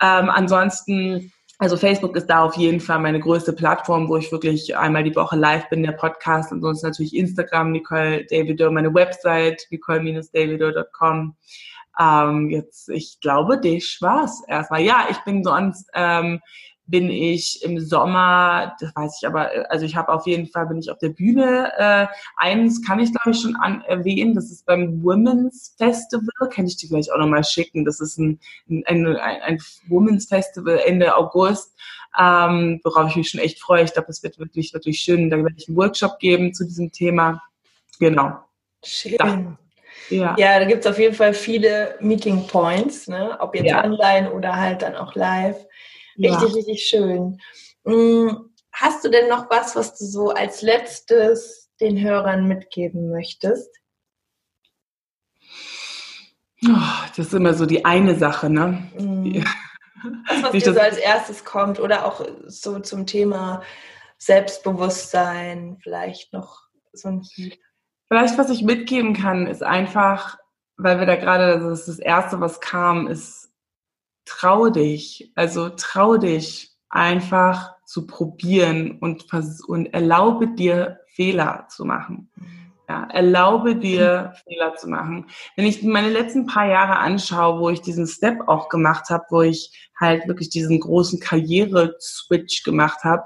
Ähm, 0.00 0.30
ansonsten 0.30 1.32
also 1.60 1.76
Facebook 1.76 2.14
ist 2.14 2.26
da 2.26 2.44
auf 2.44 2.56
jeden 2.56 2.78
Fall 2.78 3.00
meine 3.00 3.18
größte 3.18 3.52
Plattform, 3.52 4.08
wo 4.08 4.16
ich 4.16 4.30
wirklich 4.30 4.76
einmal 4.76 5.02
die 5.02 5.16
Woche 5.16 5.34
live 5.34 5.68
bin, 5.70 5.82
der 5.82 5.90
Podcast. 5.90 6.52
Ansonsten 6.52 6.86
natürlich 6.86 7.16
Instagram, 7.16 7.72
Nicole 7.72 8.24
Davido, 8.26 8.70
meine 8.70 8.94
Website, 8.94 9.66
nicole-davido.com. 9.70 11.34
Ähm, 11.98 12.50
jetzt, 12.50 12.88
ich 12.88 13.20
glaube, 13.20 13.60
das 13.60 13.98
war's 14.00 14.42
erstmal. 14.46 14.82
Ja, 14.82 15.06
ich 15.10 15.18
bin 15.18 15.42
sonst, 15.42 15.88
ähm, 15.94 16.40
bin 16.88 17.10
ich 17.10 17.62
im 17.62 17.78
Sommer, 17.80 18.74
das 18.80 18.96
weiß 18.96 19.18
ich 19.20 19.26
aber, 19.26 19.50
also 19.68 19.84
ich 19.84 19.94
habe 19.94 20.10
auf 20.10 20.26
jeden 20.26 20.46
Fall, 20.46 20.66
bin 20.66 20.78
ich 20.78 20.90
auf 20.90 20.98
der 20.98 21.10
Bühne. 21.10 21.70
Äh, 21.76 22.06
eins 22.36 22.84
kann 22.84 22.98
ich, 22.98 23.12
glaube 23.12 23.32
ich, 23.32 23.42
schon 23.42 23.56
an, 23.56 23.82
erwähnen, 23.82 24.34
das 24.34 24.50
ist 24.50 24.64
beim 24.64 25.02
Women's 25.02 25.74
Festival, 25.76 26.48
kann 26.50 26.66
ich 26.66 26.78
dir 26.78 26.88
gleich 26.88 27.12
auch 27.12 27.18
nochmal 27.18 27.44
schicken. 27.44 27.84
Das 27.84 28.00
ist 28.00 28.18
ein, 28.18 28.40
ein, 28.70 28.84
ein, 28.86 29.06
ein 29.16 29.58
Women's 29.88 30.26
Festival 30.26 30.80
Ende 30.86 31.14
August, 31.14 31.76
ähm, 32.18 32.80
worauf 32.82 33.10
ich 33.10 33.16
mich 33.16 33.30
schon 33.30 33.40
echt 33.40 33.60
freue. 33.60 33.84
Ich 33.84 33.92
glaube, 33.92 34.08
das 34.08 34.22
wird 34.22 34.38
wirklich, 34.38 34.72
wirklich 34.72 34.98
schön. 34.98 35.28
Da 35.28 35.36
werde 35.36 35.54
ich 35.58 35.68
einen 35.68 35.76
Workshop 35.76 36.18
geben 36.18 36.54
zu 36.54 36.64
diesem 36.64 36.90
Thema. 36.90 37.42
Genau. 37.98 38.38
Schön. 38.82 39.16
Ja. 39.18 39.58
Ja, 40.10 40.34
ja 40.38 40.58
da 40.58 40.64
gibt 40.64 40.84
es 40.84 40.90
auf 40.90 40.98
jeden 40.98 41.14
Fall 41.14 41.34
viele 41.34 41.96
Meeting 42.00 42.46
Points, 42.46 43.08
ne? 43.08 43.36
ob 43.40 43.54
jetzt 43.54 43.66
ja. 43.66 43.84
online 43.84 44.32
oder 44.32 44.56
halt 44.56 44.82
dann 44.82 44.96
auch 44.96 45.14
live. 45.14 45.56
Richtig, 46.18 46.48
ja. 46.48 46.54
richtig 46.54 46.86
schön. 46.86 47.38
Hm, 47.84 48.50
hast 48.72 49.04
du 49.04 49.08
denn 49.08 49.28
noch 49.28 49.50
was, 49.50 49.76
was 49.76 49.96
du 49.96 50.04
so 50.04 50.30
als 50.30 50.62
letztes 50.62 51.70
den 51.80 52.00
Hörern 52.00 52.46
mitgeben 52.46 53.10
möchtest? 53.10 53.70
Oh, 56.66 57.06
das 57.16 57.26
ist 57.26 57.34
immer 57.34 57.54
so 57.54 57.66
die 57.66 57.84
eine 57.84 58.16
Sache, 58.16 58.50
ne? 58.50 58.90
Mhm. 58.98 59.44
Das, 60.28 60.42
was 60.42 60.52
dir 60.52 60.74
so 60.74 60.80
als 60.80 60.96
erstes 60.96 61.44
kommt 61.44 61.80
oder 61.80 62.04
auch 62.06 62.24
so 62.46 62.78
zum 62.80 63.06
Thema 63.06 63.62
Selbstbewusstsein, 64.18 65.78
vielleicht 65.82 66.32
noch 66.32 66.68
so 66.92 67.08
ein 67.08 67.20
Hieb. 67.20 67.58
Vielleicht, 68.08 68.38
was 68.38 68.50
ich 68.50 68.62
mitgeben 68.62 69.12
kann, 69.12 69.46
ist 69.46 69.62
einfach, 69.62 70.38
weil 70.76 70.98
wir 70.98 71.06
da 71.06 71.16
gerade, 71.16 71.60
das 71.60 71.80
ist 71.80 71.88
das 71.88 71.98
Erste, 71.98 72.40
was 72.40 72.60
kam, 72.60 73.06
ist, 73.06 73.50
trau 74.24 74.70
dich. 74.70 75.32
Also 75.34 75.70
trau 75.70 76.16
dich 76.16 76.76
einfach 76.88 77.76
zu 77.84 78.06
probieren 78.06 78.98
und, 79.00 79.26
und 79.66 79.86
erlaube 79.86 80.48
dir 80.48 81.00
Fehler 81.08 81.66
zu 81.68 81.84
machen. 81.84 82.30
Ja, 82.88 83.06
erlaube 83.10 83.76
dir 83.76 84.32
Fehler 84.44 84.74
zu 84.76 84.88
machen. 84.88 85.26
Wenn 85.56 85.66
ich 85.66 85.82
meine 85.82 86.08
letzten 86.08 86.46
paar 86.46 86.66
Jahre 86.66 86.96
anschaue, 86.96 87.60
wo 87.60 87.68
ich 87.68 87.82
diesen 87.82 88.06
Step 88.06 88.48
auch 88.48 88.70
gemacht 88.70 89.10
habe, 89.10 89.24
wo 89.28 89.42
ich 89.42 89.90
halt 89.98 90.26
wirklich 90.26 90.48
diesen 90.48 90.80
großen 90.80 91.20
Karriere-Switch 91.20 92.62
gemacht 92.62 93.04
habe, 93.04 93.24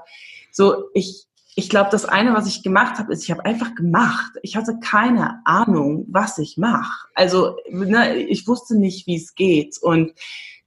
so 0.51 0.89
ich 0.93 1.27
ich 1.55 1.69
glaube, 1.69 1.89
das 1.91 2.05
eine, 2.05 2.33
was 2.33 2.47
ich 2.47 2.63
gemacht 2.63 2.97
habe, 2.97 3.13
ist, 3.13 3.23
ich 3.23 3.31
habe 3.31 3.45
einfach 3.45 3.75
gemacht. 3.75 4.31
Ich 4.41 4.55
hatte 4.55 4.79
keine 4.79 5.41
Ahnung, 5.45 6.05
was 6.09 6.37
ich 6.39 6.57
mache. 6.57 7.07
Also 7.13 7.57
ne, 7.69 8.17
ich 8.17 8.47
wusste 8.47 8.77
nicht, 8.77 9.05
wie 9.05 9.17
es 9.17 9.35
geht. 9.35 9.77
Und 9.79 10.13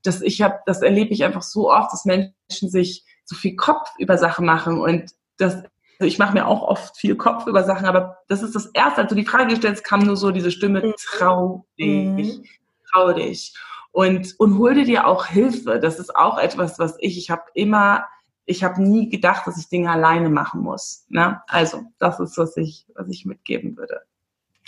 das, 0.02 0.22
ich 0.22 0.42
habe, 0.42 0.60
das 0.66 0.82
erlebe 0.82 1.12
ich 1.12 1.24
einfach 1.24 1.42
so 1.42 1.72
oft, 1.72 1.92
dass 1.92 2.04
Menschen 2.04 2.70
sich 2.70 3.04
so 3.24 3.34
viel 3.34 3.56
Kopf 3.56 3.90
über 3.98 4.16
Sachen 4.16 4.46
machen. 4.46 4.80
Und 4.80 5.10
das, 5.38 5.54
also 5.54 6.06
ich 6.06 6.18
mache 6.18 6.34
mir 6.34 6.46
auch 6.46 6.62
oft 6.62 6.96
viel 6.96 7.16
Kopf 7.16 7.46
über 7.46 7.64
Sachen, 7.64 7.86
aber 7.86 8.18
das 8.28 8.42
ist 8.42 8.54
das 8.54 8.66
Erste, 8.66 9.02
als 9.02 9.08
du 9.08 9.16
die 9.16 9.24
Frage 9.24 9.48
gestellt 9.48 9.76
hast, 9.76 9.84
kam 9.84 10.00
nur 10.00 10.16
so 10.16 10.30
diese 10.30 10.52
Stimme, 10.52 10.82
mhm. 10.82 10.94
trau 10.98 11.66
dich, 11.78 12.38
mhm. 12.38 12.44
trau 12.92 13.12
dich. 13.12 13.54
Und, 13.90 14.38
und 14.38 14.58
hol 14.58 14.74
dir 14.84 15.06
auch 15.06 15.26
Hilfe. 15.26 15.80
Das 15.80 15.98
ist 15.98 16.14
auch 16.14 16.38
etwas, 16.38 16.78
was 16.78 16.96
ich, 17.00 17.18
ich 17.18 17.30
habe 17.30 17.42
immer 17.54 18.04
ich 18.46 18.64
habe 18.64 18.82
nie 18.82 19.08
gedacht, 19.08 19.46
dass 19.46 19.58
ich 19.58 19.68
Dinge 19.68 19.90
alleine 19.90 20.28
machen 20.30 20.62
muss. 20.62 21.04
Ne? 21.08 21.42
Also 21.48 21.82
das 21.98 22.20
ist, 22.20 22.38
was 22.38 22.56
ich, 22.56 22.86
was 22.94 23.08
ich 23.08 23.26
mitgeben 23.26 23.76
würde. 23.76 24.02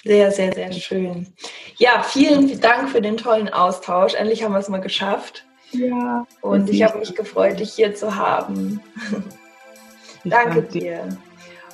Sehr, 0.04 0.30
sehr, 0.30 0.52
sehr 0.52 0.72
schön. 0.72 1.32
Ja, 1.76 2.02
vielen 2.02 2.60
Dank 2.60 2.90
für 2.90 3.00
den 3.00 3.16
tollen 3.16 3.48
Austausch. 3.48 4.14
Endlich 4.14 4.44
haben 4.44 4.52
wir 4.52 4.58
es 4.58 4.68
mal 4.68 4.80
geschafft. 4.80 5.44
Ja. 5.72 6.26
Und 6.40 6.70
ich 6.70 6.82
habe 6.82 6.98
mich 6.98 7.14
gefreut, 7.14 7.58
dich 7.60 7.72
hier 7.72 7.94
zu 7.94 8.14
haben. 8.14 8.80
danke, 10.24 10.62
danke 10.62 10.62
dir. 10.62 11.08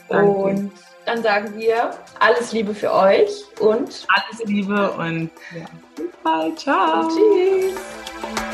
Danke. 0.09 0.31
Und 0.31 0.73
dann 1.07 1.23
sagen 1.23 1.57
wir 1.57 1.91
alles 2.19 2.53
Liebe 2.53 2.75
für 2.75 2.93
euch 2.93 3.45
und 3.61 4.07
alles 4.09 4.45
Liebe 4.47 4.91
und 4.93 5.31
ja, 5.55 5.67
bis 5.97 6.07
bald. 6.23 6.59
Ciao. 6.59 7.03
Und 7.03 7.11
tschüss. 7.11 8.54